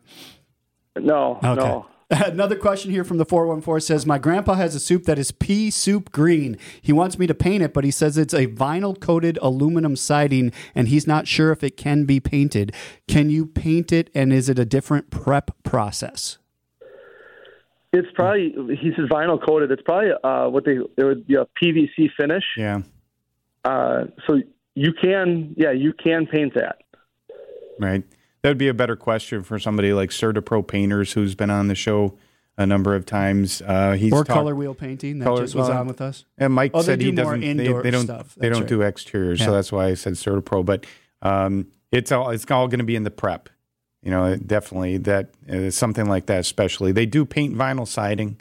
No, 0.96 1.38
Okay. 1.42 1.54
no. 1.54 1.86
Another 2.10 2.56
question 2.56 2.90
here 2.90 3.04
from 3.04 3.16
the 3.16 3.24
414 3.24 3.80
says 3.80 4.04
My 4.04 4.18
grandpa 4.18 4.54
has 4.54 4.74
a 4.74 4.80
soup 4.80 5.04
that 5.04 5.18
is 5.18 5.30
pea 5.32 5.70
soup 5.70 6.12
green. 6.12 6.58
He 6.82 6.92
wants 6.92 7.18
me 7.18 7.26
to 7.26 7.34
paint 7.34 7.62
it, 7.62 7.72
but 7.72 7.84
he 7.84 7.90
says 7.90 8.18
it's 8.18 8.34
a 8.34 8.48
vinyl 8.48 9.00
coated 9.00 9.38
aluminum 9.40 9.96
siding 9.96 10.52
and 10.74 10.88
he's 10.88 11.06
not 11.06 11.26
sure 11.26 11.52
if 11.52 11.64
it 11.64 11.78
can 11.78 12.04
be 12.04 12.20
painted. 12.20 12.74
Can 13.08 13.30
you 13.30 13.46
paint 13.46 13.92
it 13.92 14.10
and 14.14 14.30
is 14.30 14.50
it 14.50 14.58
a 14.58 14.66
different 14.66 15.10
prep 15.10 15.52
process? 15.62 16.36
It's 17.92 18.08
probably 18.14 18.54
he 18.80 18.90
says 18.96 19.08
vinyl 19.10 19.38
coated. 19.44 19.70
It's 19.70 19.82
probably 19.82 20.10
uh, 20.24 20.48
what 20.48 20.64
they 20.64 20.76
it 20.96 21.04
would 21.04 21.26
be 21.26 21.34
a 21.34 21.46
PVC 21.62 22.08
finish. 22.18 22.44
Yeah. 22.56 22.82
uh, 23.64 24.04
so 24.26 24.40
you 24.74 24.92
can, 24.94 25.54
yeah, 25.58 25.72
you 25.72 25.92
can 25.92 26.26
paint 26.26 26.54
that. 26.54 26.78
Right. 27.78 28.02
That 28.42 28.48
would 28.48 28.58
be 28.58 28.68
a 28.68 28.74
better 28.74 28.96
question 28.96 29.42
for 29.42 29.58
somebody 29.58 29.92
like 29.92 30.10
CertaPro 30.10 30.66
Painters, 30.66 31.12
who's 31.12 31.34
been 31.34 31.50
on 31.50 31.68
the 31.68 31.74
show 31.74 32.16
a 32.56 32.64
number 32.66 32.94
of 32.94 33.04
times. 33.06 33.60
Uh, 33.62 33.92
he's 33.92 34.12
or 34.12 34.24
talk- 34.24 34.34
color 34.36 34.54
wheel 34.54 34.74
painting 34.74 35.18
that 35.18 35.26
Color- 35.26 35.42
just 35.42 35.54
was 35.54 35.68
well, 35.68 35.78
on 35.80 35.86
with 35.86 36.00
us. 36.00 36.24
And 36.38 36.52
Mike 36.54 36.70
Oh, 36.74 36.82
said 36.82 37.00
he 37.00 37.10
do 37.10 37.22
more 37.22 37.36
doesn't. 37.36 37.40
They, 37.40 37.50
indoor 37.66 37.82
they 37.82 37.90
don't. 37.90 38.04
stuff. 38.04 38.34
They 38.34 38.48
That's 38.48 38.58
don't 38.58 38.62
right. 38.64 38.68
do 38.68 38.82
exteriors, 38.82 39.40
Yeah. 39.40 39.46
so 39.46 39.52
that's 39.52 39.70
why 39.70 39.86
I 39.88 39.94
said 39.94 40.14
CertaPro. 40.14 40.64
But 40.64 40.86
um, 41.20 41.66
it's 41.92 42.10
all 42.10 42.30
it's 42.30 42.50
all 42.50 42.66
going 42.68 42.78
to 42.80 42.84
be 42.84 42.96
in 42.96 43.04
the 43.04 43.10
prep. 43.10 43.48
You 44.02 44.10
know, 44.10 44.36
definitely 44.36 44.98
that 44.98 45.30
uh, 45.48 45.70
something 45.70 46.06
like 46.06 46.26
that. 46.26 46.40
Especially 46.40 46.92
they 46.92 47.06
do 47.06 47.24
paint 47.24 47.54
vinyl 47.54 47.86
siding, 47.86 48.40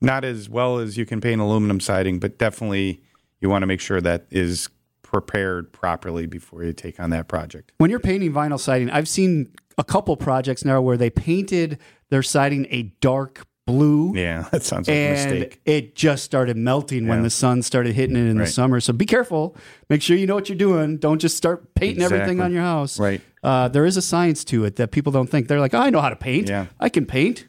not 0.00 0.24
as 0.24 0.48
well 0.48 0.78
as 0.78 0.96
you 0.96 1.04
can 1.04 1.20
paint 1.20 1.40
aluminum 1.40 1.80
siding, 1.80 2.18
but 2.20 2.38
definitely 2.38 3.02
you 3.40 3.48
want 3.50 3.62
to 3.62 3.66
make 3.66 3.80
sure 3.80 4.00
that 4.00 4.26
is 4.30 4.68
prepared 5.02 5.72
properly 5.72 6.26
before 6.26 6.64
you 6.64 6.72
take 6.72 6.98
on 6.98 7.10
that 7.10 7.28
project. 7.28 7.72
When 7.78 7.90
you're 7.90 8.00
painting 8.00 8.32
vinyl 8.32 8.58
siding, 8.58 8.90
I've 8.90 9.08
seen 9.08 9.52
a 9.76 9.84
couple 9.84 10.16
projects 10.16 10.64
now 10.64 10.80
where 10.80 10.96
they 10.96 11.10
painted 11.10 11.78
their 12.10 12.22
siding 12.22 12.66
a 12.70 12.82
dark 13.00 13.46
blue. 13.66 14.14
Yeah, 14.16 14.48
that 14.52 14.62
sounds 14.62 14.88
like 14.88 14.96
a 14.96 15.10
mistake. 15.10 15.60
it 15.64 15.94
just 15.94 16.24
started 16.24 16.56
melting 16.56 17.06
when 17.08 17.22
the 17.22 17.30
sun 17.30 17.62
started 17.62 17.94
hitting 17.94 18.16
it 18.16 18.28
in 18.28 18.38
the 18.38 18.46
summer. 18.46 18.80
So 18.80 18.92
be 18.92 19.06
careful. 19.06 19.56
Make 19.88 20.02
sure 20.02 20.16
you 20.16 20.26
know 20.26 20.34
what 20.34 20.48
you're 20.48 20.58
doing. 20.58 20.98
Don't 20.98 21.18
just 21.18 21.36
start 21.36 21.74
painting 21.74 22.02
everything 22.02 22.40
on 22.40 22.52
your 22.52 22.62
house. 22.62 22.98
Right. 22.98 23.20
Uh, 23.42 23.68
there 23.68 23.84
is 23.84 23.96
a 23.96 24.02
science 24.02 24.44
to 24.44 24.64
it 24.64 24.76
that 24.76 24.90
people 24.92 25.12
don't 25.12 25.28
think. 25.28 25.48
They're 25.48 25.60
like, 25.60 25.74
oh, 25.74 25.78
I 25.80 25.90
know 25.90 26.00
how 26.00 26.10
to 26.10 26.16
paint. 26.16 26.48
Yeah. 26.48 26.66
I 26.78 26.88
can 26.88 27.06
paint. 27.06 27.46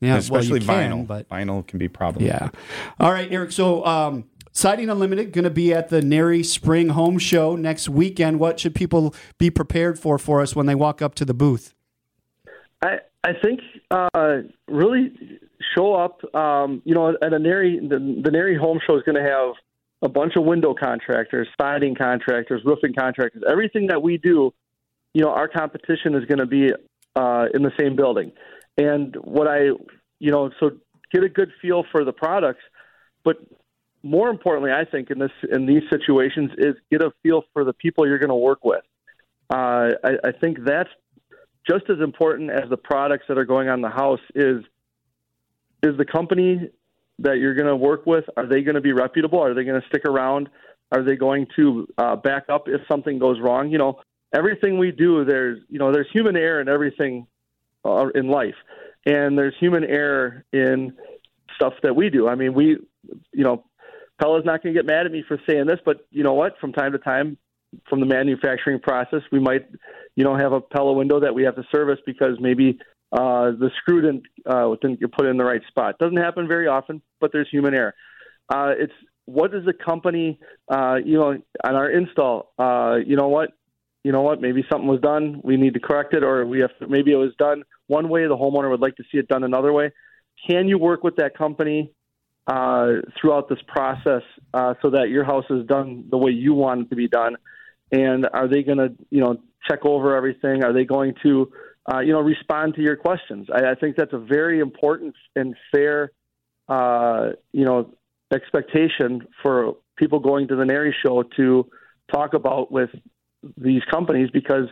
Yeah, 0.00 0.16
Especially 0.16 0.60
well, 0.60 0.60
you 0.60 0.66
can, 0.66 0.92
vinyl. 0.92 1.06
but 1.06 1.28
vinyl 1.28 1.66
can 1.66 1.78
be 1.78 1.88
problematic. 1.88 2.52
yeah. 2.54 2.94
All 3.00 3.10
right, 3.10 3.30
Eric. 3.32 3.52
So, 3.52 3.84
um, 3.86 4.24
Siding 4.52 4.88
Unlimited 4.88 5.32
going 5.32 5.44
to 5.44 5.50
be 5.50 5.72
at 5.74 5.88
the 5.90 6.00
NARI 6.00 6.42
Spring 6.42 6.88
Home 6.90 7.18
Show 7.18 7.56
next 7.56 7.88
weekend. 7.90 8.40
What 8.40 8.58
should 8.58 8.74
people 8.74 9.14
be 9.38 9.50
prepared 9.50 9.98
for 9.98 10.18
for 10.18 10.40
us 10.40 10.56
when 10.56 10.66
they 10.66 10.74
walk 10.74 11.02
up 11.02 11.14
to 11.16 11.24
the 11.26 11.34
booth? 11.34 11.74
I 12.82 12.98
I 13.22 13.32
think 13.42 13.60
uh, 13.90 14.38
really 14.68 15.12
show 15.74 15.94
up. 15.94 16.22
Um, 16.34 16.80
you 16.84 16.94
know, 16.94 17.10
at 17.10 17.32
a 17.32 17.38
NARI 17.38 17.80
the, 17.88 18.20
the 18.22 18.30
NARI 18.30 18.56
Home 18.58 18.80
Show 18.86 18.96
is 18.96 19.02
going 19.02 19.22
to 19.22 19.28
have 19.28 19.54
a 20.02 20.08
bunch 20.08 20.36
of 20.36 20.44
window 20.44 20.74
contractors, 20.74 21.48
siding 21.60 21.94
contractors, 21.94 22.62
roofing 22.64 22.94
contractors. 22.94 23.42
Everything 23.50 23.86
that 23.88 24.00
we 24.02 24.16
do, 24.18 24.52
you 25.16 25.22
know, 25.22 25.30
our 25.30 25.48
competition 25.48 26.14
is 26.14 26.26
going 26.26 26.40
to 26.40 26.46
be 26.46 26.70
uh, 27.14 27.46
in 27.54 27.62
the 27.62 27.72
same 27.80 27.96
building. 27.96 28.32
And 28.76 29.16
what 29.24 29.48
I, 29.48 29.68
you 30.18 30.30
know, 30.30 30.50
so 30.60 30.72
get 31.10 31.24
a 31.24 31.28
good 31.30 31.50
feel 31.62 31.86
for 31.90 32.04
the 32.04 32.12
products, 32.12 32.60
but 33.24 33.38
more 34.02 34.28
importantly, 34.28 34.72
I 34.72 34.84
think 34.84 35.10
in 35.10 35.18
this 35.18 35.30
in 35.50 35.64
these 35.64 35.84
situations 35.88 36.50
is 36.58 36.74
get 36.92 37.00
a 37.00 37.12
feel 37.22 37.44
for 37.54 37.64
the 37.64 37.72
people 37.72 38.06
you're 38.06 38.18
going 38.18 38.28
to 38.28 38.34
work 38.34 38.62
with. 38.62 38.84
Uh, 39.48 39.92
I, 40.04 40.10
I 40.22 40.32
think 40.38 40.58
that's 40.66 40.90
just 41.66 41.88
as 41.88 42.00
important 42.00 42.50
as 42.50 42.68
the 42.68 42.76
products 42.76 43.24
that 43.28 43.38
are 43.38 43.46
going 43.46 43.70
on 43.70 43.80
the 43.80 43.88
house 43.88 44.20
is 44.34 44.64
is 45.82 45.96
the 45.96 46.04
company 46.04 46.68
that 47.20 47.38
you're 47.38 47.54
going 47.54 47.68
to 47.68 47.76
work 47.76 48.04
with 48.04 48.24
are 48.36 48.46
they 48.46 48.60
going 48.60 48.74
to 48.74 48.82
be 48.82 48.92
reputable 48.92 49.40
are 49.40 49.54
they 49.54 49.64
going 49.64 49.80
to 49.80 49.86
stick 49.88 50.04
around 50.04 50.50
are 50.92 51.02
they 51.02 51.16
going 51.16 51.46
to 51.56 51.88
uh, 51.96 52.16
back 52.16 52.44
up 52.50 52.68
if 52.68 52.82
something 52.86 53.18
goes 53.18 53.40
wrong 53.40 53.70
you 53.70 53.78
know 53.78 53.98
everything 54.34 54.78
we 54.78 54.90
do 54.90 55.24
there's 55.24 55.60
you 55.68 55.78
know 55.78 55.92
there's 55.92 56.08
human 56.12 56.36
error 56.36 56.60
in 56.60 56.68
everything 56.68 57.26
uh, 57.84 58.06
in 58.14 58.28
life 58.28 58.54
and 59.04 59.38
there's 59.38 59.54
human 59.58 59.84
error 59.84 60.44
in 60.52 60.92
stuff 61.54 61.74
that 61.82 61.94
we 61.94 62.10
do 62.10 62.28
i 62.28 62.34
mean 62.34 62.54
we 62.54 62.78
you 63.32 63.44
know 63.44 63.64
Pella's 64.20 64.46
not 64.46 64.62
going 64.62 64.74
to 64.74 64.78
get 64.80 64.86
mad 64.86 65.04
at 65.04 65.12
me 65.12 65.22
for 65.26 65.38
saying 65.48 65.66
this 65.66 65.78
but 65.84 66.06
you 66.10 66.22
know 66.22 66.34
what 66.34 66.58
from 66.60 66.72
time 66.72 66.92
to 66.92 66.98
time 66.98 67.36
from 67.88 68.00
the 68.00 68.06
manufacturing 68.06 68.80
process 68.80 69.20
we 69.30 69.38
might 69.38 69.66
you 70.16 70.24
know 70.24 70.36
have 70.36 70.52
a 70.52 70.60
Pella 70.60 70.92
window 70.92 71.20
that 71.20 71.34
we 71.34 71.44
have 71.44 71.54
to 71.56 71.64
service 71.72 71.98
because 72.06 72.38
maybe 72.40 72.78
uh, 73.12 73.52
the 73.52 73.70
screw 73.78 74.00
didn't 74.02 74.24
uh, 74.46 74.74
didn't 74.80 75.00
get 75.00 75.12
put 75.12 75.26
in 75.26 75.36
the 75.36 75.44
right 75.44 75.62
spot. 75.68 75.98
Doesn't 75.98 76.16
happen 76.16 76.48
very 76.48 76.66
often, 76.66 77.00
but 77.20 77.30
there's 77.32 77.48
human 77.50 77.74
error. 77.74 77.94
Uh, 78.52 78.72
it's 78.76 78.92
what 79.26 79.52
does 79.52 79.64
the 79.64 79.72
company, 79.72 80.38
uh, 80.68 80.96
you 81.04 81.18
know, 81.18 81.36
on 81.64 81.74
our 81.74 81.90
install, 81.90 82.52
uh, 82.58 82.96
you 83.04 83.16
know 83.16 83.28
what, 83.28 83.50
you 84.06 84.12
know 84.12 84.22
what, 84.22 84.40
maybe 84.40 84.64
something 84.70 84.86
was 84.86 85.00
done, 85.00 85.40
we 85.42 85.56
need 85.56 85.74
to 85.74 85.80
correct 85.80 86.14
it, 86.14 86.22
or 86.22 86.46
we 86.46 86.60
have 86.60 86.70
to, 86.78 86.86
maybe 86.86 87.10
it 87.10 87.16
was 87.16 87.34
done 87.40 87.64
one 87.88 88.08
way, 88.08 88.22
the 88.28 88.36
homeowner 88.36 88.70
would 88.70 88.80
like 88.80 88.94
to 89.00 89.02
see 89.10 89.18
it 89.18 89.26
done 89.26 89.42
another 89.42 89.72
way. 89.72 89.90
Can 90.48 90.68
you 90.68 90.78
work 90.78 91.02
with 91.02 91.16
that 91.16 91.36
company 91.36 91.92
uh, 92.46 92.86
throughout 93.16 93.48
this 93.48 93.58
process 93.66 94.22
uh, 94.54 94.74
so 94.80 94.90
that 94.90 95.08
your 95.08 95.24
house 95.24 95.46
is 95.50 95.66
done 95.66 96.04
the 96.08 96.16
way 96.16 96.30
you 96.30 96.54
want 96.54 96.82
it 96.82 96.90
to 96.90 96.94
be 96.94 97.08
done? 97.08 97.34
And 97.90 98.28
are 98.32 98.46
they 98.46 98.62
going 98.62 98.78
to, 98.78 98.90
you 99.10 99.22
know, 99.22 99.38
check 99.68 99.80
over 99.84 100.16
everything? 100.16 100.62
Are 100.62 100.72
they 100.72 100.84
going 100.84 101.14
to, 101.24 101.50
uh, 101.92 101.98
you 101.98 102.12
know, 102.12 102.20
respond 102.20 102.76
to 102.76 102.82
your 102.82 102.94
questions? 102.94 103.48
I, 103.52 103.72
I 103.72 103.74
think 103.74 103.96
that's 103.96 104.12
a 104.12 104.18
very 104.18 104.60
important 104.60 105.16
and 105.34 105.56
fair, 105.74 106.12
uh, 106.68 107.30
you 107.52 107.64
know, 107.64 107.92
expectation 108.32 109.26
for 109.42 109.78
people 109.96 110.20
going 110.20 110.46
to 110.46 110.54
the 110.54 110.64
NARI 110.64 110.94
show 111.04 111.24
to 111.38 111.68
talk 112.12 112.34
about 112.34 112.70
with 112.70 112.90
these 113.56 113.82
companies 113.90 114.30
because 114.32 114.68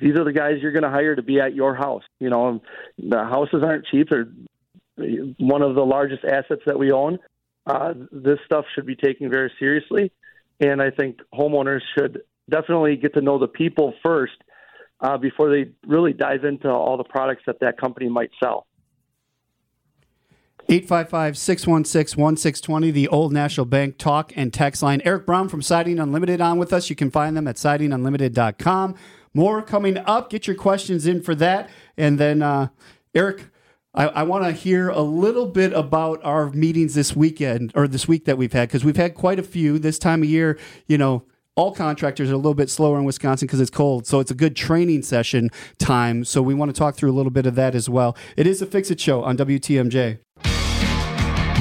these 0.00 0.16
are 0.16 0.24
the 0.24 0.32
guys 0.32 0.54
you're 0.60 0.72
going 0.72 0.82
to 0.82 0.90
hire 0.90 1.14
to 1.14 1.22
be 1.22 1.40
at 1.40 1.54
your 1.54 1.74
house. 1.74 2.02
You 2.18 2.30
know, 2.30 2.60
the 2.98 3.24
houses 3.24 3.62
aren't 3.62 3.86
cheap; 3.86 4.08
they're 4.10 4.28
one 5.38 5.62
of 5.62 5.74
the 5.74 5.84
largest 5.84 6.24
assets 6.24 6.62
that 6.66 6.78
we 6.78 6.92
own. 6.92 7.18
Uh, 7.66 7.94
this 8.10 8.38
stuff 8.44 8.64
should 8.74 8.86
be 8.86 8.96
taken 8.96 9.30
very 9.30 9.52
seriously, 9.58 10.10
and 10.60 10.82
I 10.82 10.90
think 10.90 11.20
homeowners 11.32 11.80
should 11.96 12.22
definitely 12.50 12.96
get 12.96 13.14
to 13.14 13.20
know 13.20 13.38
the 13.38 13.48
people 13.48 13.94
first 14.02 14.32
uh, 15.00 15.16
before 15.16 15.50
they 15.50 15.70
really 15.86 16.12
dive 16.12 16.44
into 16.44 16.68
all 16.68 16.96
the 16.96 17.04
products 17.04 17.42
that 17.46 17.60
that 17.60 17.78
company 17.78 18.08
might 18.08 18.30
sell. 18.42 18.66
855 20.68 21.36
616 21.36 22.20
1620, 22.20 22.90
the 22.90 23.08
Old 23.08 23.32
National 23.32 23.66
Bank 23.66 23.98
talk 23.98 24.32
and 24.36 24.52
text 24.52 24.82
line. 24.82 25.02
Eric 25.04 25.26
Brown 25.26 25.48
from 25.48 25.62
Siding 25.62 25.98
Unlimited 25.98 26.40
on 26.40 26.58
with 26.58 26.72
us. 26.72 26.88
You 26.88 26.96
can 26.96 27.10
find 27.10 27.36
them 27.36 27.46
at 27.46 27.56
sidingunlimited.com. 27.56 28.94
More 29.34 29.62
coming 29.62 29.98
up. 29.98 30.30
Get 30.30 30.46
your 30.46 30.56
questions 30.56 31.06
in 31.06 31.22
for 31.22 31.34
that. 31.34 31.70
And 31.96 32.18
then, 32.18 32.42
uh, 32.42 32.68
Eric, 33.14 33.46
I, 33.94 34.06
I 34.08 34.22
want 34.22 34.44
to 34.44 34.52
hear 34.52 34.88
a 34.88 35.02
little 35.02 35.46
bit 35.46 35.72
about 35.72 36.20
our 36.24 36.50
meetings 36.50 36.94
this 36.94 37.14
weekend 37.14 37.72
or 37.74 37.86
this 37.86 38.08
week 38.08 38.24
that 38.24 38.38
we've 38.38 38.52
had 38.52 38.68
because 38.68 38.84
we've 38.84 38.96
had 38.96 39.14
quite 39.14 39.38
a 39.38 39.42
few 39.42 39.78
this 39.78 39.98
time 39.98 40.22
of 40.22 40.28
year. 40.28 40.58
You 40.86 40.96
know, 40.96 41.24
all 41.56 41.72
contractors 41.72 42.30
are 42.30 42.34
a 42.34 42.36
little 42.36 42.54
bit 42.54 42.70
slower 42.70 42.98
in 42.98 43.04
Wisconsin 43.04 43.46
because 43.46 43.60
it's 43.60 43.70
cold. 43.70 44.06
So 44.06 44.20
it's 44.20 44.30
a 44.30 44.34
good 44.34 44.56
training 44.56 45.02
session 45.02 45.50
time. 45.78 46.24
So 46.24 46.40
we 46.40 46.54
want 46.54 46.74
to 46.74 46.78
talk 46.78 46.94
through 46.94 47.10
a 47.10 47.12
little 47.12 47.32
bit 47.32 47.44
of 47.44 47.54
that 47.56 47.74
as 47.74 47.90
well. 47.90 48.16
It 48.36 48.46
is 48.46 48.62
a 48.62 48.66
Fix 48.66 48.90
It 48.90 49.00
Show 49.00 49.22
on 49.22 49.36
WTMJ. 49.36 50.20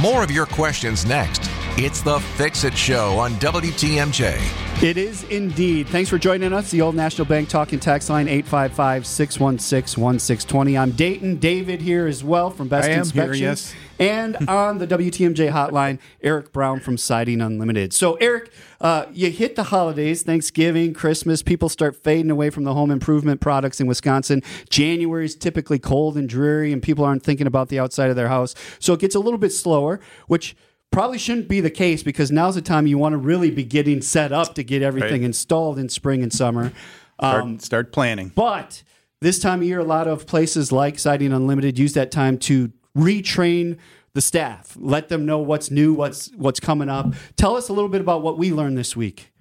More 0.01 0.23
of 0.23 0.31
your 0.31 0.47
questions 0.47 1.05
next. 1.05 1.47
It's 1.77 2.01
the 2.01 2.19
Fix 2.19 2.63
It 2.63 2.75
Show 2.75 3.19
on 3.19 3.33
WTMJ. 3.33 4.81
It 4.81 4.97
is 4.97 5.23
indeed. 5.25 5.87
Thanks 5.89 6.09
for 6.09 6.17
joining 6.17 6.53
us. 6.53 6.71
The 6.71 6.81
Old 6.81 6.95
National 6.95 7.25
Bank 7.25 7.49
Talking 7.49 7.79
Tax 7.79 8.09
Line, 8.09 8.27
855 8.27 9.05
616 9.05 10.01
1620. 10.01 10.75
I'm 10.77 10.89
Dayton. 10.91 11.37
David 11.37 11.81
here 11.81 12.07
as 12.07 12.23
well 12.23 12.49
from 12.49 12.67
Best 12.67 12.85
I 12.85 12.93
am 12.93 12.93
here, 12.93 13.01
Inspection. 13.01 13.43
yes. 13.43 13.75
And 14.01 14.35
on 14.49 14.79
the 14.79 14.87
WTMJ 14.87 15.51
hotline, 15.51 15.99
Eric 16.21 16.51
Brown 16.51 16.79
from 16.79 16.97
Siding 16.97 17.39
Unlimited. 17.39 17.93
So, 17.93 18.15
Eric, 18.15 18.51
uh, 18.81 19.05
you 19.13 19.29
hit 19.29 19.55
the 19.55 19.63
holidays, 19.63 20.23
Thanksgiving, 20.23 20.93
Christmas. 20.93 21.43
People 21.43 21.69
start 21.69 21.95
fading 22.03 22.31
away 22.31 22.49
from 22.49 22.63
the 22.63 22.73
home 22.73 22.89
improvement 22.89 23.41
products 23.41 23.79
in 23.79 23.85
Wisconsin. 23.85 24.41
January 24.69 25.25
is 25.25 25.35
typically 25.35 25.77
cold 25.77 26.17
and 26.17 26.27
dreary, 26.27 26.73
and 26.73 26.81
people 26.81 27.05
aren't 27.05 27.21
thinking 27.21 27.45
about 27.45 27.69
the 27.69 27.79
outside 27.79 28.09
of 28.09 28.15
their 28.15 28.27
house. 28.29 28.55
So, 28.79 28.93
it 28.93 28.99
gets 28.99 29.13
a 29.13 29.19
little 29.19 29.37
bit 29.39 29.51
slower, 29.51 29.99
which 30.27 30.55
probably 30.91 31.19
shouldn't 31.19 31.47
be 31.47 31.61
the 31.61 31.69
case 31.69 32.01
because 32.01 32.31
now's 32.31 32.55
the 32.55 32.61
time 32.61 32.87
you 32.87 32.97
want 32.97 33.13
to 33.13 33.17
really 33.17 33.51
be 33.51 33.63
getting 33.63 34.01
set 34.01 34.31
up 34.31 34.55
to 34.55 34.63
get 34.63 34.81
everything 34.81 35.21
Right. 35.21 35.25
installed 35.27 35.77
in 35.77 35.89
spring 35.89 36.23
and 36.23 36.33
summer. 36.33 36.73
Start, 37.19 37.43
Um, 37.43 37.59
start 37.59 37.91
planning. 37.93 38.31
but 38.35 38.81
this 39.21 39.37
time 39.37 39.59
of 39.61 39.67
year, 39.67 39.77
a 39.79 39.83
lot 39.83 40.07
of 40.07 40.25
places 40.25 40.71
like 40.71 40.97
Siding 40.97 41.31
Unlimited 41.31 41.77
use 41.77 41.93
that 41.93 42.09
time 42.11 42.37
to 42.39 42.71
retrain 42.95 43.77
the 44.13 44.21
staff, 44.21 44.75
let 44.79 45.09
them 45.09 45.25
know 45.25 45.39
what's 45.39 45.71
new, 45.71 45.93
what's 45.93 46.31
what's 46.35 46.59
coming 46.59 46.89
up. 46.89 47.13
Tell 47.37 47.55
us 47.55 47.69
a 47.69 47.73
little 47.73 47.89
bit 47.89 48.01
about 48.01 48.21
what 48.21 48.37
we 48.37 48.51
learned 48.51 48.77
this 48.77 48.95
week. 48.95 49.31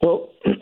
Well, 0.00 0.30
this, 0.44 0.56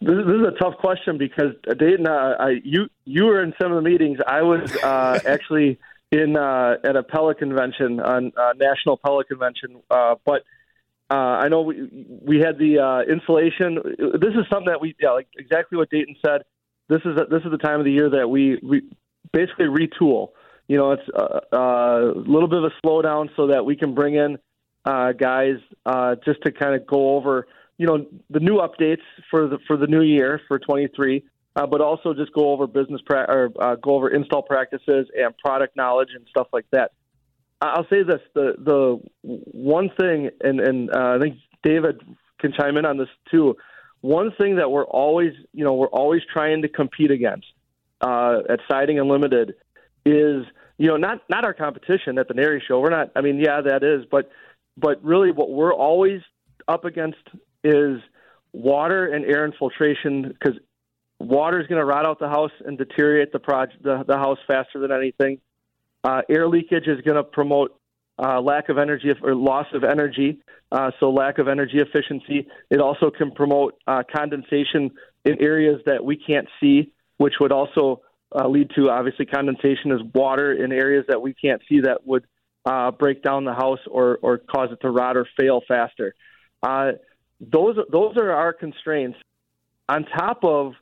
is 0.00 0.46
a 0.46 0.52
tough 0.60 0.76
question 0.78 1.16
because 1.16 1.54
uh, 1.66 1.74
Dayton, 1.74 2.06
uh, 2.06 2.36
I, 2.38 2.60
you 2.62 2.88
you 3.04 3.24
were 3.24 3.42
in 3.42 3.54
some 3.60 3.72
of 3.72 3.82
the 3.82 3.88
meetings. 3.88 4.18
I 4.26 4.42
was 4.42 4.70
uh, 4.82 5.18
actually 5.26 5.78
in 6.10 6.36
uh, 6.36 6.76
at 6.84 6.96
a 6.96 7.02
Pella 7.02 7.34
convention, 7.34 8.00
on 8.00 8.32
uh, 8.36 8.52
national 8.56 8.98
Pella 8.98 9.24
convention. 9.24 9.82
Uh, 9.90 10.16
but 10.26 10.42
uh, 11.10 11.14
I 11.14 11.48
know 11.48 11.62
we 11.62 12.06
we 12.22 12.38
had 12.38 12.58
the 12.58 12.78
uh, 12.78 13.10
insulation. 13.10 13.78
This 14.20 14.34
is 14.34 14.44
something 14.50 14.66
that 14.66 14.80
we 14.80 14.94
yeah, 15.00 15.10
like 15.10 15.28
exactly 15.38 15.78
what 15.78 15.90
Dayton 15.90 16.16
said. 16.24 16.42
This 16.88 17.00
is 17.04 17.16
a, 17.16 17.24
this 17.30 17.42
is 17.44 17.50
the 17.50 17.58
time 17.58 17.78
of 17.78 17.86
the 17.86 17.92
year 17.92 18.10
that 18.10 18.28
we, 18.28 18.58
we 18.62 18.82
basically 19.32 19.66
retool. 19.66 20.28
You 20.68 20.78
know, 20.78 20.92
it's 20.92 21.08
a, 21.14 21.56
a 21.56 22.12
little 22.14 22.48
bit 22.48 22.58
of 22.58 22.64
a 22.64 22.86
slowdown 22.86 23.28
so 23.36 23.48
that 23.48 23.64
we 23.64 23.76
can 23.76 23.94
bring 23.94 24.14
in 24.14 24.38
uh, 24.84 25.12
guys 25.12 25.56
uh, 25.84 26.16
just 26.24 26.42
to 26.42 26.52
kind 26.52 26.74
of 26.74 26.86
go 26.86 27.16
over 27.16 27.46
you 27.76 27.86
know 27.86 28.06
the 28.30 28.40
new 28.40 28.58
updates 28.58 29.02
for 29.30 29.48
the 29.48 29.58
for 29.66 29.76
the 29.76 29.86
new 29.86 30.02
year 30.02 30.40
for 30.46 30.58
23, 30.58 31.24
uh, 31.56 31.66
but 31.66 31.80
also 31.80 32.14
just 32.14 32.32
go 32.32 32.52
over 32.52 32.66
business 32.66 33.00
pra- 33.04 33.26
or 33.28 33.50
uh, 33.60 33.76
go 33.76 33.96
over 33.96 34.08
install 34.08 34.42
practices 34.42 35.08
and 35.16 35.36
product 35.38 35.76
knowledge 35.76 36.10
and 36.14 36.24
stuff 36.28 36.46
like 36.52 36.66
that. 36.70 36.92
I'll 37.60 37.86
say 37.88 38.02
this: 38.02 38.20
the 38.34 38.54
the 38.58 39.00
one 39.22 39.90
thing, 39.98 40.30
and 40.40 40.60
and 40.60 40.90
uh, 40.90 41.16
I 41.16 41.18
think 41.18 41.38
David 41.62 42.00
can 42.38 42.52
chime 42.52 42.76
in 42.76 42.84
on 42.84 42.98
this 42.98 43.08
too. 43.30 43.56
One 44.02 44.32
thing 44.38 44.56
that 44.56 44.70
we're 44.70 44.84
always, 44.84 45.32
you 45.54 45.64
know, 45.64 45.74
we're 45.74 45.86
always 45.86 46.20
trying 46.30 46.60
to 46.62 46.68
compete 46.68 47.10
against 47.10 47.46
uh, 48.02 48.40
at 48.50 48.60
Siding 48.70 48.98
Unlimited 48.98 49.54
is, 50.04 50.44
you 50.78 50.88
know, 50.88 50.96
not 50.96 51.22
not 51.28 51.44
our 51.44 51.54
competition 51.54 52.18
at 52.18 52.28
the 52.28 52.34
NARI 52.34 52.60
show. 52.66 52.80
We're 52.80 52.90
not. 52.90 53.10
I 53.16 53.20
mean, 53.20 53.38
yeah, 53.38 53.60
that 53.60 53.82
is, 53.82 54.04
but 54.10 54.30
but 54.76 55.02
really, 55.04 55.30
what 55.30 55.50
we're 55.50 55.74
always 55.74 56.20
up 56.68 56.84
against 56.84 57.18
is 57.62 58.00
water 58.52 59.06
and 59.06 59.24
air 59.24 59.44
infiltration 59.44 60.28
because 60.28 60.58
water 61.18 61.60
is 61.60 61.66
going 61.66 61.78
to 61.78 61.84
rot 61.84 62.06
out 62.06 62.18
the 62.18 62.28
house 62.28 62.52
and 62.64 62.78
deteriorate 62.78 63.32
the 63.32 63.38
project, 63.38 63.82
the, 63.82 64.04
the 64.06 64.16
house 64.16 64.38
faster 64.46 64.78
than 64.78 64.92
anything. 64.92 65.38
Uh, 66.02 66.20
air 66.28 66.48
leakage 66.48 66.86
is 66.86 67.00
going 67.02 67.16
to 67.16 67.24
promote 67.24 67.78
uh, 68.18 68.40
lack 68.40 68.68
of 68.68 68.78
energy 68.78 69.10
or 69.22 69.34
loss 69.34 69.66
of 69.74 69.82
energy, 69.84 70.38
uh, 70.70 70.90
so 71.00 71.10
lack 71.10 71.38
of 71.38 71.48
energy 71.48 71.78
efficiency. 71.78 72.46
It 72.70 72.80
also 72.80 73.10
can 73.10 73.32
promote 73.32 73.74
uh, 73.86 74.02
condensation 74.14 74.90
in 75.24 75.40
areas 75.40 75.80
that 75.86 76.04
we 76.04 76.16
can't 76.16 76.46
see, 76.60 76.92
which 77.16 77.34
would 77.40 77.52
also 77.52 78.02
uh, 78.34 78.48
lead 78.48 78.70
to 78.76 78.90
obviously 78.90 79.26
condensation 79.26 79.92
is 79.92 80.00
water 80.14 80.52
in 80.52 80.72
areas 80.72 81.04
that 81.08 81.22
we 81.22 81.34
can't 81.34 81.62
see 81.68 81.80
that 81.80 82.06
would 82.06 82.26
uh, 82.64 82.90
break 82.90 83.22
down 83.22 83.44
the 83.44 83.54
house 83.54 83.80
or, 83.90 84.18
or 84.22 84.38
cause 84.38 84.70
it 84.72 84.80
to 84.80 84.90
rot 84.90 85.16
or 85.16 85.26
fail 85.38 85.60
faster. 85.66 86.14
Uh, 86.62 86.92
those 87.40 87.76
those 87.90 88.16
are 88.16 88.32
our 88.32 88.52
constraints. 88.52 89.18
On 89.88 90.04
top 90.04 90.44
of 90.44 90.72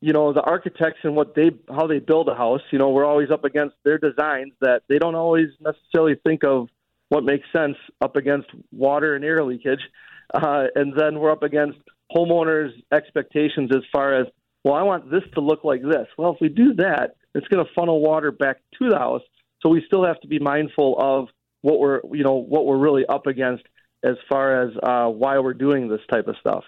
you 0.00 0.12
know 0.12 0.32
the 0.32 0.40
architects 0.40 1.00
and 1.04 1.14
what 1.14 1.34
they 1.34 1.50
how 1.68 1.86
they 1.86 2.00
build 2.00 2.28
a 2.28 2.34
house, 2.34 2.62
you 2.72 2.78
know 2.78 2.90
we're 2.90 3.04
always 3.04 3.30
up 3.30 3.44
against 3.44 3.76
their 3.84 3.98
designs 3.98 4.52
that 4.60 4.82
they 4.88 4.98
don't 4.98 5.14
always 5.14 5.48
necessarily 5.60 6.16
think 6.26 6.42
of 6.42 6.68
what 7.10 7.24
makes 7.24 7.46
sense 7.52 7.76
up 8.00 8.16
against 8.16 8.48
water 8.72 9.14
and 9.14 9.24
air 9.24 9.44
leakage, 9.44 9.80
uh, 10.34 10.64
and 10.74 10.94
then 10.96 11.18
we're 11.20 11.30
up 11.30 11.42
against 11.42 11.78
homeowners' 12.14 12.72
expectations 12.92 13.70
as 13.72 13.82
far 13.92 14.14
as 14.14 14.26
well, 14.64 14.74
I 14.74 14.82
want 14.82 15.10
this 15.10 15.22
to 15.34 15.40
look 15.40 15.64
like 15.64 15.82
this. 15.82 16.06
Well, 16.18 16.32
if 16.32 16.40
we 16.40 16.48
do 16.48 16.74
that, 16.74 17.16
it's 17.34 17.46
going 17.48 17.64
to 17.64 17.70
funnel 17.74 18.00
water 18.00 18.30
back 18.30 18.58
to 18.78 18.88
the 18.90 18.98
house. 18.98 19.22
So 19.62 19.68
we 19.68 19.82
still 19.86 20.04
have 20.04 20.20
to 20.20 20.28
be 20.28 20.38
mindful 20.38 20.96
of 20.98 21.28
what 21.62 21.78
we're 21.78 22.00
you 22.12 22.24
know 22.24 22.36
what 22.36 22.64
we're 22.64 22.78
really 22.78 23.04
up 23.06 23.26
against 23.26 23.64
as 24.02 24.16
far 24.28 24.62
as 24.62 24.72
uh, 24.82 25.08
why 25.08 25.38
we're 25.38 25.54
doing 25.54 25.88
this 25.88 26.00
type 26.10 26.26
of 26.26 26.36
stuff. 26.40 26.64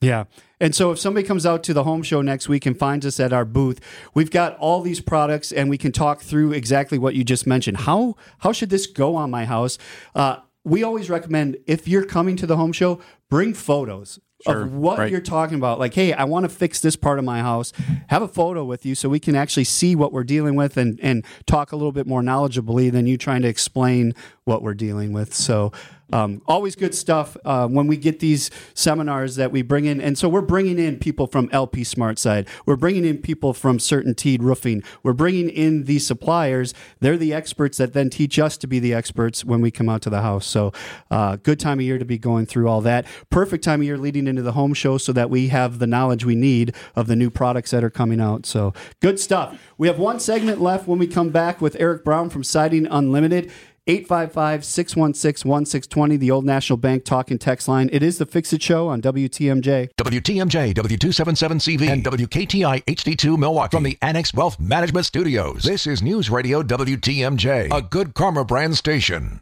Yeah. 0.00 0.24
And 0.58 0.74
so 0.74 0.92
if 0.92 0.98
somebody 0.98 1.26
comes 1.26 1.44
out 1.44 1.62
to 1.64 1.74
the 1.74 1.84
home 1.84 2.02
show 2.02 2.22
next 2.22 2.48
week 2.48 2.64
and 2.64 2.78
finds 2.78 3.04
us 3.04 3.20
at 3.20 3.34
our 3.34 3.44
booth, 3.44 3.80
we've 4.14 4.30
got 4.30 4.56
all 4.56 4.80
these 4.80 5.00
products 5.00 5.52
and 5.52 5.68
we 5.68 5.76
can 5.76 5.92
talk 5.92 6.22
through 6.22 6.52
exactly 6.52 6.96
what 6.96 7.14
you 7.14 7.22
just 7.22 7.46
mentioned. 7.46 7.78
How 7.78 8.16
how 8.38 8.52
should 8.52 8.70
this 8.70 8.86
go 8.86 9.16
on 9.16 9.30
my 9.30 9.44
house? 9.44 9.76
Uh, 10.14 10.38
we 10.64 10.82
always 10.82 11.10
recommend 11.10 11.58
if 11.66 11.86
you're 11.86 12.04
coming 12.04 12.36
to 12.36 12.46
the 12.46 12.56
home 12.56 12.72
show, 12.72 13.00
bring 13.28 13.52
photos 13.52 14.18
sure, 14.44 14.62
of 14.62 14.74
what 14.74 14.98
right. 14.98 15.10
you're 15.10 15.20
talking 15.20 15.56
about. 15.56 15.78
Like, 15.78 15.94
hey, 15.94 16.12
I 16.12 16.24
want 16.24 16.44
to 16.44 16.48
fix 16.48 16.80
this 16.80 16.96
part 16.96 17.18
of 17.18 17.24
my 17.24 17.40
house. 17.40 17.72
Have 18.08 18.22
a 18.22 18.28
photo 18.28 18.64
with 18.64 18.86
you 18.86 18.94
so 18.94 19.08
we 19.08 19.20
can 19.20 19.34
actually 19.34 19.64
see 19.64 19.94
what 19.94 20.12
we're 20.12 20.24
dealing 20.24 20.54
with 20.54 20.76
and, 20.76 20.98
and 21.02 21.24
talk 21.46 21.72
a 21.72 21.76
little 21.76 21.92
bit 21.92 22.06
more 22.06 22.22
knowledgeably 22.22 22.90
than 22.90 23.06
you 23.06 23.16
trying 23.16 23.42
to 23.42 23.48
explain 23.48 24.14
what 24.44 24.62
we're 24.62 24.74
dealing 24.74 25.12
with. 25.12 25.34
So 25.34 25.72
um, 26.12 26.42
always 26.46 26.76
good 26.76 26.94
stuff 26.94 27.36
uh, 27.44 27.66
when 27.68 27.86
we 27.86 27.96
get 27.96 28.20
these 28.20 28.50
seminars 28.74 29.36
that 29.36 29.52
we 29.52 29.62
bring 29.62 29.84
in. 29.84 30.00
And 30.00 30.16
so 30.18 30.28
we're 30.28 30.40
bringing 30.40 30.78
in 30.78 30.98
people 30.98 31.26
from 31.26 31.48
LP 31.52 31.84
Smart 31.84 32.18
Side. 32.18 32.48
We're 32.66 32.76
bringing 32.76 33.04
in 33.04 33.18
people 33.18 33.52
from 33.52 33.78
CertainTeed 33.78 34.40
Roofing. 34.40 34.82
We're 35.02 35.12
bringing 35.12 35.48
in 35.48 35.84
these 35.84 36.06
suppliers. 36.06 36.74
They're 37.00 37.16
the 37.16 37.32
experts 37.32 37.78
that 37.78 37.92
then 37.92 38.10
teach 38.10 38.38
us 38.38 38.56
to 38.58 38.66
be 38.66 38.78
the 38.78 38.94
experts 38.94 39.44
when 39.44 39.60
we 39.60 39.70
come 39.70 39.88
out 39.88 40.02
to 40.02 40.10
the 40.10 40.22
house. 40.22 40.46
So 40.46 40.72
uh, 41.10 41.36
good 41.36 41.60
time 41.60 41.78
of 41.78 41.84
year 41.84 41.98
to 41.98 42.04
be 42.04 42.18
going 42.18 42.46
through 42.46 42.68
all 42.68 42.80
that. 42.82 43.06
Perfect 43.30 43.64
time 43.64 43.80
of 43.80 43.84
year 43.84 43.98
leading 43.98 44.26
into 44.26 44.42
the 44.42 44.52
home 44.52 44.74
show 44.74 44.98
so 44.98 45.12
that 45.12 45.30
we 45.30 45.48
have 45.48 45.78
the 45.78 45.86
knowledge 45.86 46.24
we 46.24 46.34
need 46.34 46.74
of 46.96 47.06
the 47.06 47.16
new 47.16 47.30
products 47.30 47.70
that 47.70 47.84
are 47.84 47.90
coming 47.90 48.20
out. 48.20 48.46
So 48.46 48.72
good 49.00 49.18
stuff. 49.20 49.58
We 49.78 49.86
have 49.88 49.98
one 49.98 50.20
segment 50.20 50.60
left 50.60 50.86
when 50.86 50.98
we 50.98 51.06
come 51.06 51.30
back 51.30 51.60
with 51.60 51.76
Eric 51.78 52.04
Brown 52.04 52.30
from 52.30 52.44
Siding 52.44 52.86
Unlimited. 52.86 53.50
855 53.90 54.64
616 54.64 55.48
1620, 55.48 56.16
the 56.16 56.30
Old 56.30 56.44
National 56.44 56.76
Bank 56.76 57.04
talk 57.04 57.30
and 57.32 57.40
text 57.40 57.66
line. 57.66 57.90
It 57.92 58.04
is 58.04 58.18
the 58.18 58.26
Fix 58.26 58.52
It 58.52 58.62
Show 58.62 58.86
on 58.86 59.02
WTMJ. 59.02 59.90
WTMJ, 59.96 60.74
W277CV, 60.74 61.88
and 61.88 62.04
WKTI 62.04 62.84
HD2 62.84 63.36
Milwaukee 63.36 63.76
from 63.76 63.82
the 63.82 63.98
Annex 64.00 64.32
Wealth 64.32 64.60
Management 64.60 65.06
Studios. 65.06 65.64
This 65.64 65.88
is 65.88 66.02
News 66.02 66.30
Radio 66.30 66.62
WTMJ, 66.62 67.76
a 67.76 67.82
good 67.82 68.14
karma 68.14 68.44
brand 68.44 68.76
station. 68.76 69.40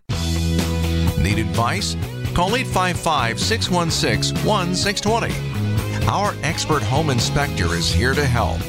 Need 1.20 1.38
advice? 1.38 1.94
Call 2.34 2.56
855 2.56 3.38
616 3.38 4.46
1620. 4.46 6.06
Our 6.06 6.34
expert 6.42 6.82
home 6.82 7.10
inspector 7.10 7.74
is 7.74 7.92
here 7.92 8.14
to 8.14 8.24
help. 8.24 8.62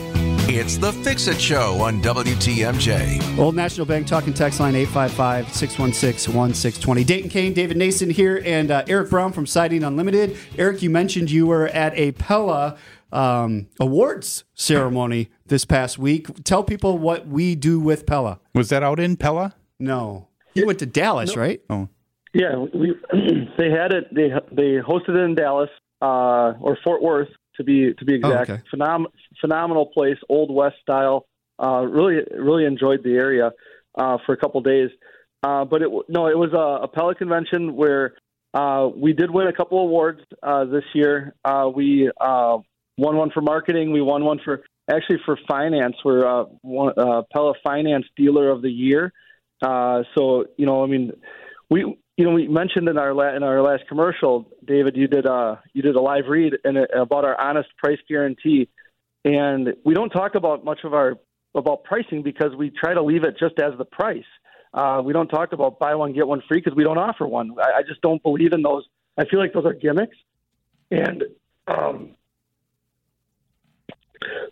It's 0.51 0.77
the 0.77 0.91
Fix 0.91 1.27
It 1.27 1.39
Show 1.39 1.79
on 1.79 2.01
WTMJ. 2.01 3.37
Old 3.37 3.53
National 3.53 3.85
Bank 3.85 4.07
talking 4.07 4.33
text 4.33 4.59
line 4.59 4.73
855 4.73 5.53
616 5.53 6.33
1620. 6.33 7.03
Dayton 7.03 7.29
Kane, 7.29 7.53
David 7.53 7.77
Nason 7.77 8.09
here, 8.09 8.41
and 8.43 8.71
uh, 8.71 8.83
Eric 8.87 9.11
Brown 9.11 9.31
from 9.31 9.45
Siding 9.45 9.83
Unlimited. 9.83 10.35
Eric, 10.57 10.81
you 10.81 10.89
mentioned 10.89 11.29
you 11.29 11.45
were 11.45 11.67
at 11.67 11.95
a 11.95 12.13
Pella 12.13 12.77
um, 13.11 13.67
awards 13.79 14.43
ceremony 14.55 15.29
this 15.45 15.65
past 15.65 15.99
week. 15.99 16.43
Tell 16.43 16.63
people 16.63 16.97
what 16.97 17.27
we 17.27 17.53
do 17.53 17.79
with 17.79 18.07
Pella. 18.07 18.39
Was 18.55 18.69
that 18.69 18.81
out 18.81 18.99
in 18.99 19.17
Pella? 19.17 19.53
No. 19.79 20.29
You 20.55 20.65
went 20.65 20.79
to 20.79 20.87
Dallas, 20.87 21.35
no. 21.35 21.41
right? 21.43 21.61
Oh. 21.69 21.89
Yeah, 22.33 22.55
we, 22.73 22.95
they 23.59 23.69
had 23.69 23.93
it. 23.93 24.07
They 24.11 24.29
they 24.51 24.81
hosted 24.81 25.09
it 25.09 25.17
in 25.17 25.35
Dallas 25.35 25.69
uh, 26.01 26.53
or 26.59 26.75
Fort 26.83 27.03
Worth 27.03 27.29
to 27.59 27.63
be 27.63 27.93
to 27.93 28.05
be 28.05 28.15
exact. 28.15 28.49
Oh, 28.49 28.53
okay. 28.53 28.63
Phenom- 28.73 29.05
phenomenal 29.41 29.87
place, 29.87 30.17
old 30.27 30.53
west 30.53 30.75
style. 30.81 31.25
Uh, 31.61 31.81
really 31.81 32.23
really 32.37 32.65
enjoyed 32.65 33.03
the 33.03 33.15
area 33.15 33.51
uh, 33.97 34.17
for 34.25 34.33
a 34.33 34.37
couple 34.37 34.61
days. 34.61 34.89
Uh, 35.43 35.65
but 35.65 35.81
it 35.81 35.89
no, 36.07 36.27
it 36.27 36.37
was 36.37 36.51
a, 36.53 36.85
a 36.85 36.87
Pella 36.87 37.15
convention 37.15 37.75
where 37.75 38.15
uh, 38.53 38.89
we 38.95 39.13
did 39.13 39.31
win 39.31 39.47
a 39.47 39.53
couple 39.53 39.79
awards 39.79 40.21
uh, 40.41 40.65
this 40.65 40.83
year. 40.93 41.35
Uh, 41.43 41.69
we 41.73 42.09
uh, 42.19 42.57
won 42.97 43.15
one 43.15 43.31
for 43.31 43.41
marketing. 43.41 43.91
We 43.91 44.01
won 44.01 44.25
one 44.25 44.39
for 44.43 44.63
actually 44.89 45.19
for 45.25 45.37
finance. 45.47 45.95
We're 46.03 46.25
uh, 46.25 46.45
one, 46.61 46.93
uh, 46.97 47.23
Pella 47.31 47.53
Finance 47.63 48.05
Dealer 48.15 48.49
of 48.49 48.61
the 48.61 48.71
Year. 48.71 49.13
Uh, 49.61 50.03
so 50.15 50.45
you 50.57 50.65
know, 50.65 50.83
I 50.83 50.87
mean, 50.87 51.11
we 51.69 51.97
you 52.19 52.25
know, 52.25 52.31
we 52.31 52.49
mentioned 52.49 52.89
in 52.89 52.97
our 52.97 53.13
la- 53.13 53.33
in 53.33 53.43
our 53.43 53.61
last 53.61 53.83
commercial, 53.87 54.51
David, 54.65 54.97
you 54.97 55.07
did 55.07 55.25
a 55.25 55.61
you 55.73 55.81
did 55.81 55.95
a 55.95 56.01
live 56.01 56.25
read 56.27 56.53
in 56.65 56.75
a, 56.75 56.83
about 57.01 57.23
our 57.23 57.39
honest 57.39 57.69
price 57.77 57.99
guarantee, 58.09 58.67
and 59.25 59.73
we 59.83 59.93
don't 59.93 60.09
talk 60.09 60.35
about 60.35 60.63
much 60.63 60.79
of 60.83 60.93
our 60.93 61.17
about 61.55 61.83
pricing 61.83 62.21
because 62.21 62.55
we 62.55 62.69
try 62.69 62.93
to 62.93 63.01
leave 63.01 63.23
it 63.23 63.35
just 63.39 63.59
as 63.59 63.77
the 63.77 63.85
price. 63.85 64.23
Uh, 64.73 65.01
we 65.03 65.13
don't 65.13 65.27
talk 65.27 65.51
about 65.51 65.79
buy 65.79 65.95
one 65.95 66.13
get 66.13 66.27
one 66.27 66.41
free 66.47 66.59
because 66.59 66.75
we 66.75 66.83
don't 66.83 66.97
offer 66.97 67.27
one. 67.27 67.51
I, 67.59 67.79
I 67.79 67.81
just 67.87 68.01
don't 68.01 68.21
believe 68.21 68.53
in 68.53 68.61
those. 68.61 68.85
I 69.17 69.25
feel 69.25 69.39
like 69.39 69.53
those 69.53 69.65
are 69.65 69.73
gimmicks, 69.73 70.15
and 70.91 71.23
um, 71.67 72.15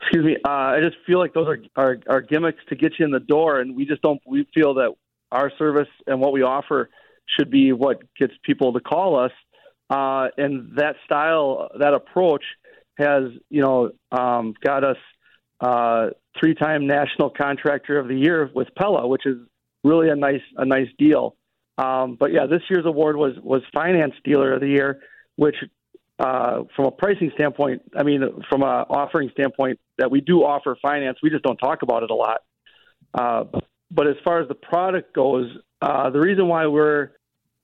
excuse 0.02 0.26
me, 0.26 0.38
uh, 0.46 0.50
I 0.50 0.80
just 0.82 0.98
feel 1.06 1.20
like 1.20 1.34
those 1.34 1.48
are, 1.48 1.60
are 1.76 1.98
are 2.08 2.22
gimmicks 2.22 2.60
to 2.70 2.76
get 2.76 2.94
you 3.00 3.06
in 3.06 3.12
the 3.12 3.20
door, 3.20 3.60
and 3.60 3.76
we 3.76 3.86
just 3.86 4.02
don't. 4.02 4.22
We 4.26 4.48
feel 4.54 4.74
that 4.76 4.94
our 5.32 5.52
service 5.58 5.90
and 6.08 6.20
what 6.20 6.34
we 6.34 6.42
offer 6.42 6.90
should 7.38 7.52
be 7.52 7.74
what 7.74 8.02
gets 8.16 8.34
people 8.44 8.74
to 8.74 8.80
call 8.80 9.20
us. 9.20 9.32
Uh, 9.90 10.28
and 10.38 10.76
that 10.78 10.96
style, 11.06 11.70
that 11.80 11.94
approach 11.94 12.44
has, 12.98 13.24
you 13.50 13.62
know, 13.62 13.92
um, 14.12 14.54
got 14.64 14.84
us 14.84 14.98
uh, 15.62 16.08
three-time 16.40 16.88
National 16.88 17.30
Contractor 17.30 17.98
of 18.00 18.08
the 18.08 18.16
Year 18.16 18.50
with 18.54 18.68
Pella, 18.76 19.08
which 19.08 19.26
is 19.26 19.38
really 19.84 20.10
a 20.10 20.16
nice, 20.16 20.42
a 20.58 20.66
nice 20.66 20.88
deal. 20.98 21.36
Um, 21.78 22.18
but 22.20 22.34
yeah, 22.34 22.48
this 22.48 22.62
year's 22.70 22.86
award 22.86 23.18
was 23.18 23.34
was 23.44 23.62
Finance 23.74 24.14
Dealer 24.24 24.54
of 24.54 24.62
the 24.62 24.68
Year, 24.68 25.00
which, 25.36 25.56
uh, 26.20 26.64
from 26.76 26.86
a 26.86 26.92
pricing 26.92 27.32
standpoint, 27.36 27.84
I 27.96 28.04
mean, 28.04 28.22
from 28.50 28.64
a 28.64 28.86
offering 28.90 29.30
standpoint, 29.34 29.80
that 30.00 30.10
we 30.10 30.22
do 30.22 30.44
offer 30.44 30.76
finance, 30.82 31.20
we 31.22 31.30
just 31.30 31.44
don't 31.44 31.58
talk 31.58 31.84
about 31.84 32.02
it 32.04 32.10
a 32.10 32.16
lot. 32.16 32.42
Uh, 33.14 33.44
but 33.92 34.08
as 34.08 34.16
far 34.24 34.42
as 34.42 34.48
the 34.48 34.56
product 34.56 35.14
goes, 35.14 35.46
uh, 35.82 36.10
the 36.10 36.20
reason 36.20 36.48
why 36.48 36.66
we're 36.66 37.12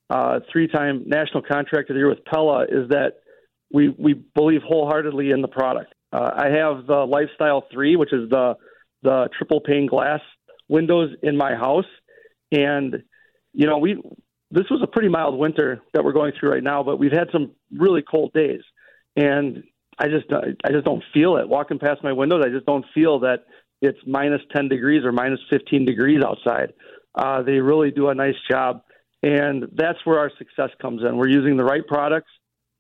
uh, 0.09 0.39
three-time 0.51 1.03
national 1.07 1.41
contractor 1.41 1.93
of 1.93 1.95
the 1.95 1.99
year 1.99 2.09
with 2.09 2.23
Pella 2.25 2.63
is 2.63 2.89
that 2.89 3.22
we 3.73 3.89
we 3.89 4.13
believe 4.13 4.61
wholeheartedly 4.65 5.31
in 5.31 5.41
the 5.41 5.47
product. 5.47 5.93
Uh, 6.13 6.29
I 6.35 6.49
have 6.49 6.85
the 6.85 7.05
Lifestyle 7.09 7.65
Three, 7.73 7.95
which 7.95 8.13
is 8.13 8.29
the 8.29 8.55
the 9.01 9.27
triple 9.37 9.59
pane 9.59 9.87
glass 9.87 10.21
windows 10.69 11.09
in 11.21 11.35
my 11.35 11.55
house, 11.55 11.85
and 12.51 13.03
you 13.51 13.67
know 13.67 13.79
we 13.79 14.01
this 14.51 14.65
was 14.69 14.81
a 14.83 14.87
pretty 14.87 15.09
mild 15.09 15.37
winter 15.37 15.81
that 15.93 16.03
we're 16.05 16.13
going 16.13 16.31
through 16.39 16.51
right 16.51 16.63
now, 16.63 16.83
but 16.83 16.99
we've 16.99 17.11
had 17.11 17.29
some 17.31 17.51
really 17.75 18.03
cold 18.03 18.31
days, 18.33 18.61
and 19.15 19.63
I 19.97 20.07
just 20.07 20.31
I 20.31 20.71
just 20.71 20.85
don't 20.85 21.03
feel 21.13 21.37
it. 21.37 21.49
Walking 21.49 21.79
past 21.79 22.03
my 22.03 22.13
windows, 22.13 22.43
I 22.45 22.49
just 22.49 22.65
don't 22.67 22.85
feel 22.93 23.19
that 23.21 23.45
it's 23.81 23.99
minus 24.05 24.41
10 24.55 24.69
degrees 24.69 25.03
or 25.03 25.11
minus 25.11 25.39
15 25.49 25.85
degrees 25.85 26.23
outside. 26.23 26.73
Uh, 27.15 27.41
they 27.41 27.59
really 27.59 27.91
do 27.91 28.09
a 28.09 28.15
nice 28.15 28.35
job, 28.49 28.83
and 29.21 29.65
that's 29.75 29.99
where 30.05 30.19
our 30.19 30.31
success 30.37 30.69
comes 30.81 31.01
in. 31.03 31.17
We're 31.17 31.27
using 31.29 31.57
the 31.57 31.65
right 31.65 31.85
products. 31.85 32.31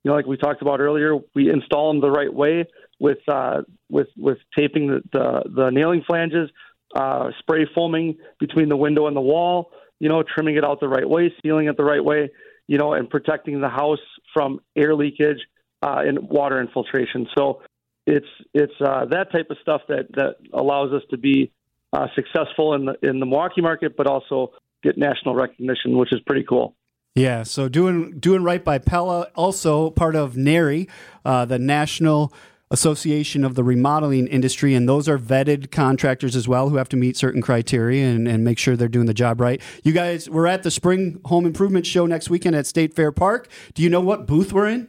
You 0.03 0.11
know, 0.11 0.15
like 0.15 0.25
we 0.25 0.37
talked 0.37 0.61
about 0.61 0.79
earlier, 0.79 1.17
we 1.33 1.49
install 1.49 1.91
them 1.91 2.01
the 2.01 2.11
right 2.11 2.33
way 2.33 2.65
with 2.99 3.19
uh, 3.27 3.61
with 3.89 4.07
with 4.17 4.37
taping 4.57 4.87
the 4.87 5.01
the, 5.11 5.43
the 5.55 5.69
nailing 5.69 6.03
flanges, 6.05 6.49
uh, 6.95 7.29
spray 7.39 7.65
foaming 7.73 8.17
between 8.39 8.69
the 8.69 8.77
window 8.77 9.07
and 9.07 9.15
the 9.15 9.21
wall. 9.21 9.71
You 9.99 10.09
know, 10.09 10.23
trimming 10.23 10.57
it 10.57 10.65
out 10.65 10.81
the 10.81 10.89
right 10.89 11.07
way, 11.07 11.33
sealing 11.41 11.67
it 11.67 11.77
the 11.77 11.85
right 11.85 12.03
way. 12.03 12.31
You 12.67 12.77
know, 12.77 12.93
and 12.93 13.09
protecting 13.09 13.61
the 13.61 13.69
house 13.69 13.99
from 14.33 14.59
air 14.75 14.95
leakage 14.95 15.39
uh, 15.81 16.01
and 16.05 16.29
water 16.29 16.59
infiltration. 16.61 17.27
So 17.37 17.61
it's 18.05 18.27
it's 18.53 18.73
uh, 18.81 19.05
that 19.11 19.31
type 19.31 19.47
of 19.49 19.57
stuff 19.61 19.81
that 19.87 20.07
that 20.15 20.35
allows 20.53 20.91
us 20.93 21.03
to 21.11 21.17
be 21.17 21.51
uh, 21.93 22.07
successful 22.15 22.73
in 22.73 22.85
the 22.85 22.95
in 23.01 23.19
the 23.19 23.25
Milwaukee 23.25 23.61
market, 23.61 23.95
but 23.95 24.07
also 24.07 24.51
get 24.81 24.97
national 24.97 25.35
recognition, 25.35 25.97
which 25.97 26.11
is 26.11 26.19
pretty 26.21 26.43
cool. 26.43 26.75
Yeah, 27.15 27.43
so 27.43 27.69
doing 27.69 28.17
doing 28.19 28.43
right 28.43 28.63
by 28.63 28.79
Pella, 28.79 29.27
also 29.35 29.91
part 29.91 30.15
of 30.15 30.35
NARI, 30.35 30.87
uh, 31.23 31.45
the 31.45 31.59
National 31.59 32.33
Association 32.71 33.43
of 33.43 33.53
the 33.53 33.63
Remodeling 33.63 34.25
Industry, 34.25 34.73
and 34.73 34.89
those 34.89 35.07
are 35.07 35.19
vetted 35.19 35.69
contractors 35.69 36.35
as 36.35 36.47
well 36.47 36.69
who 36.69 36.77
have 36.77 36.89
to 36.89 36.97
meet 36.97 37.15
certain 37.15 37.39
criteria 37.39 38.03
and, 38.07 38.27
and 38.27 38.43
make 38.43 38.57
sure 38.57 38.75
they're 38.75 38.87
doing 38.87 39.05
the 39.05 39.13
job 39.13 39.39
right. 39.39 39.61
You 39.83 39.93
guys, 39.93 40.27
we're 40.27 40.47
at 40.47 40.63
the 40.63 40.71
Spring 40.71 41.21
Home 41.25 41.45
Improvement 41.45 41.85
Show 41.85 42.07
next 42.07 42.31
weekend 42.31 42.55
at 42.55 42.65
State 42.65 42.95
Fair 42.95 43.11
Park. 43.11 43.47
Do 43.75 43.83
you 43.83 43.91
know 43.91 44.01
what 44.01 44.25
booth 44.25 44.51
we're 44.51 44.67
in? 44.69 44.87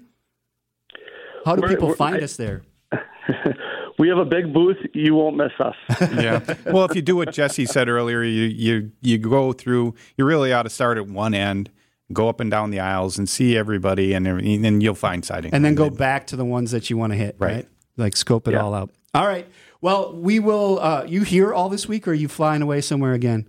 How 1.45 1.57
do 1.57 1.61
We're- 1.61 1.75
people 1.75 1.89
we're- 1.89 1.99
find 1.99 2.17
I- 2.17 2.21
us 2.21 2.37
there? 2.37 2.63
we 3.99 4.09
have 4.09 4.17
a 4.17 4.25
big 4.25 4.55
booth. 4.55 4.79
You 4.95 5.15
won't 5.15 5.37
miss 5.37 5.53
us. 5.61 5.75
yeah. 6.15 6.41
Well, 6.73 6.87
if 6.87 6.97
you 6.97 7.03
do 7.03 7.17
what 7.17 7.35
Jesse 7.35 7.67
said 7.67 7.91
earlier, 7.91 8.23
you 8.23 8.45
you 8.45 8.93
you 9.03 9.19
go 9.19 9.53
through. 9.53 9.95
You 10.17 10.25
really 10.25 10.55
ought 10.55 10.63
to 10.63 10.71
start 10.71 10.97
at 10.97 11.07
one 11.07 11.35
end, 11.35 11.71
go 12.13 12.29
up 12.29 12.41
and 12.41 12.51
down 12.51 12.71
the 12.71 12.81
aisles, 12.81 13.19
and 13.19 13.29
see 13.29 13.57
everybody, 13.57 14.13
and 14.13 14.27
then 14.27 14.81
you'll 14.81 14.95
find 14.95 15.25
siding. 15.25 15.53
and 15.55 15.65
then 15.65 15.75
go 15.75 15.91
back 15.91 16.27
to 16.29 16.37
the 16.37 16.45
ones 16.45 16.71
that 16.73 16.91
you 16.91 16.97
want 16.97 17.13
to 17.13 17.17
hit, 17.17 17.37
right? 17.39 17.55
Right. 17.55 17.69
Like 17.97 18.17
scope 18.17 18.49
it 18.49 18.53
Yeah. 18.53 18.63
all 18.63 18.75
out. 18.75 18.91
All 19.15 19.27
right. 19.27 19.47
Well, 19.81 20.15
we 20.15 20.39
will. 20.41 20.79
Uh, 20.81 21.05
you 21.07 21.23
here 21.23 21.53
all 21.53 21.69
this 21.69 21.87
week, 21.87 22.09
or 22.09 22.13
are 22.13 22.15
you 22.15 22.27
flying 22.29 22.63
away 22.63 22.81
somewhere 22.81 23.13
again? 23.13 23.49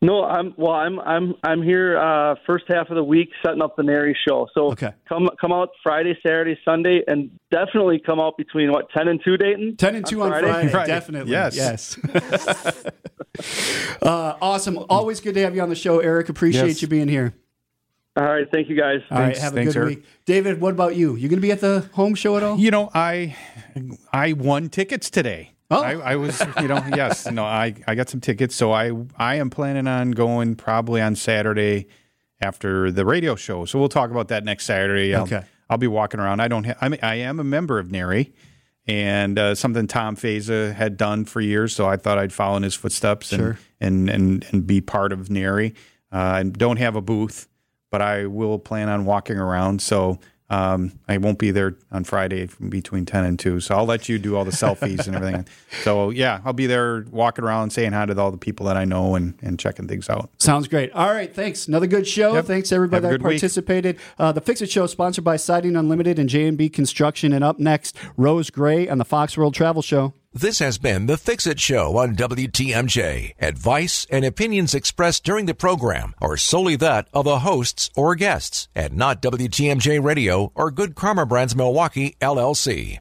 No, 0.00 0.22
I'm 0.22 0.54
well. 0.56 0.72
I'm 0.74 1.00
I'm 1.00 1.34
I'm 1.42 1.60
here 1.60 1.98
uh, 1.98 2.36
first 2.46 2.66
half 2.68 2.88
of 2.88 2.94
the 2.94 3.02
week 3.02 3.30
setting 3.44 3.60
up 3.60 3.74
the 3.76 3.82
NARI 3.82 4.14
show. 4.28 4.46
So 4.54 4.66
Okay. 4.70 4.92
come 5.08 5.28
come 5.40 5.52
out 5.52 5.70
Friday, 5.82 6.16
Saturday, 6.24 6.56
Sunday, 6.64 7.02
and 7.08 7.30
definitely 7.50 8.00
come 8.04 8.20
out 8.20 8.36
between 8.36 8.70
what 8.70 8.88
ten 8.96 9.08
and 9.08 9.20
two, 9.24 9.36
Dayton. 9.36 9.76
Ten 9.76 9.96
and 9.96 10.06
two 10.06 10.22
on 10.22 10.30
Friday, 10.30 10.68
Friday. 10.68 10.86
definitely. 10.86 11.32
Yes. 11.32 11.56
yes. 11.56 11.98
uh, 14.02 14.34
awesome. 14.40 14.78
Always 14.88 15.20
good 15.20 15.34
to 15.34 15.42
have 15.42 15.56
you 15.56 15.62
on 15.62 15.68
the 15.68 15.74
show, 15.74 15.98
Eric. 15.98 16.28
Appreciate 16.28 16.66
Yes. 16.68 16.82
you 16.82 16.86
being 16.88 17.08
here. 17.08 17.34
All 18.16 18.24
right, 18.24 18.46
thank 18.52 18.68
you 18.68 18.76
guys. 18.76 19.00
All 19.12 19.18
right, 19.18 19.26
Thanks- 19.26 19.40
have 19.40 19.52
a 19.52 19.56
thanks, 19.56 19.74
good 19.74 19.80
Eric. 19.80 19.96
week, 19.98 20.04
David. 20.26 20.60
What 20.60 20.74
about 20.74 20.96
you? 20.96 21.14
You 21.14 21.28
going 21.28 21.38
to 21.38 21.42
be 21.42 21.52
at 21.52 21.60
the 21.60 21.88
home 21.92 22.14
show 22.16 22.36
at 22.36 22.42
all? 22.42 22.56
You 22.58 22.70
know, 22.72 22.90
I 22.94 23.36
I 24.12 24.32
won 24.32 24.68
tickets 24.70 25.08
today. 25.10 25.52
Oh. 25.70 25.82
I, 25.82 25.92
I 26.12 26.16
was, 26.16 26.42
you 26.60 26.68
know, 26.68 26.82
yes, 26.96 27.30
no, 27.30 27.44
I, 27.44 27.74
I 27.86 27.94
got 27.94 28.08
some 28.08 28.20
tickets, 28.20 28.54
so 28.54 28.72
I 28.72 28.90
I 29.16 29.34
am 29.36 29.50
planning 29.50 29.86
on 29.86 30.12
going 30.12 30.56
probably 30.56 31.00
on 31.02 31.14
Saturday 31.14 31.88
after 32.40 32.90
the 32.90 33.04
radio 33.04 33.34
show. 33.36 33.64
So 33.64 33.78
we'll 33.78 33.88
talk 33.88 34.10
about 34.10 34.28
that 34.28 34.44
next 34.44 34.64
Saturday. 34.64 35.14
I'll, 35.14 35.24
Okay. 35.24 35.42
I'll 35.70 35.76
be 35.78 35.86
walking 35.88 36.18
around. 36.20 36.40
I 36.40 36.48
don't, 36.48 36.64
ha- 36.64 36.76
I 36.80 36.88
mean, 36.88 37.00
I 37.02 37.16
am 37.16 37.38
a 37.40 37.44
member 37.44 37.78
of 37.78 37.88
NARI, 37.92 38.32
and 38.86 39.38
uh, 39.38 39.54
something 39.54 39.86
Tom 39.86 40.16
Feza 40.16 40.72
had 40.74 40.96
done 40.96 41.26
for 41.26 41.42
years, 41.42 41.74
so 41.74 41.86
I 41.86 41.98
thought 41.98 42.16
I'd 42.16 42.32
follow 42.32 42.56
in 42.56 42.62
his 42.62 42.74
footsteps 42.74 43.32
and 43.32 43.40
Sure. 43.42 43.58
and, 43.80 44.08
and 44.08 44.46
and 44.50 44.66
be 44.66 44.80
part 44.80 45.12
of 45.12 45.28
NARI. 45.28 45.74
Uh, 46.10 46.16
I 46.16 46.42
don't 46.44 46.78
have 46.78 46.96
a 46.96 47.02
booth, 47.02 47.46
but 47.90 48.00
I 48.00 48.24
will 48.24 48.58
plan 48.58 48.88
on 48.88 49.04
walking 49.04 49.36
around. 49.36 49.82
So 49.82 50.18
um, 50.50 50.98
I 51.08 51.18
won't 51.18 51.38
be 51.38 51.50
there 51.50 51.76
on 51.92 52.04
Friday 52.04 52.46
from 52.46 52.70
between 52.70 53.04
ten 53.04 53.24
and 53.24 53.38
two. 53.38 53.60
So 53.60 53.74
I'll 53.76 53.84
let 53.84 54.08
you 54.08 54.18
do 54.18 54.36
all 54.36 54.44
the 54.44 54.50
selfies 54.50 55.06
and 55.06 55.16
everything. 55.16 55.46
So 55.82 56.10
yeah, 56.10 56.40
I'll 56.44 56.52
be 56.54 56.66
there 56.66 57.04
walking 57.10 57.44
around, 57.44 57.70
saying 57.70 57.92
hi 57.92 58.06
to 58.06 58.18
all 58.18 58.30
the 58.30 58.38
people 58.38 58.66
that 58.66 58.76
I 58.76 58.84
know 58.84 59.14
and 59.14 59.34
and 59.42 59.58
checking 59.58 59.86
things 59.86 60.08
out. 60.08 60.30
Sounds 60.38 60.66
great. 60.66 60.90
All 60.92 61.10
right, 61.10 61.32
thanks. 61.32 61.68
Another 61.68 61.86
good 61.86 62.06
show. 62.06 62.34
Yep. 62.34 62.46
Thanks 62.46 62.72
everybody 62.72 63.06
that 63.08 63.20
participated. 63.20 63.98
Uh, 64.18 64.32
the 64.32 64.40
Fix 64.40 64.60
It 64.62 64.70
Show 64.70 64.86
sponsored 64.86 65.24
by 65.24 65.36
Siding 65.36 65.76
Unlimited 65.76 66.18
and 66.18 66.28
J&B 66.28 66.68
Construction. 66.70 67.32
And 67.32 67.44
up 67.44 67.58
next, 67.58 67.96
Rose 68.16 68.50
Gray 68.50 68.88
on 68.88 68.98
the 68.98 69.04
Fox 69.04 69.36
World 69.36 69.54
Travel 69.54 69.82
Show. 69.82 70.14
This 70.34 70.58
has 70.58 70.76
been 70.76 71.06
the 71.06 71.16
Fix 71.16 71.46
It 71.46 71.58
Show 71.58 71.96
on 71.96 72.14
WTMJ. 72.14 73.32
Advice 73.40 74.06
and 74.10 74.26
opinions 74.26 74.74
expressed 74.74 75.24
during 75.24 75.46
the 75.46 75.54
program 75.54 76.14
are 76.20 76.36
solely 76.36 76.76
that 76.76 77.08
of 77.14 77.24
the 77.24 77.38
hosts 77.38 77.88
or 77.96 78.14
guests 78.14 78.68
and 78.74 78.92
not 78.92 79.22
WTMJ 79.22 80.04
Radio 80.04 80.52
or 80.54 80.70
Good 80.70 80.94
Karma 80.94 81.24
Brands 81.24 81.56
Milwaukee, 81.56 82.14
LLC. 82.20 82.98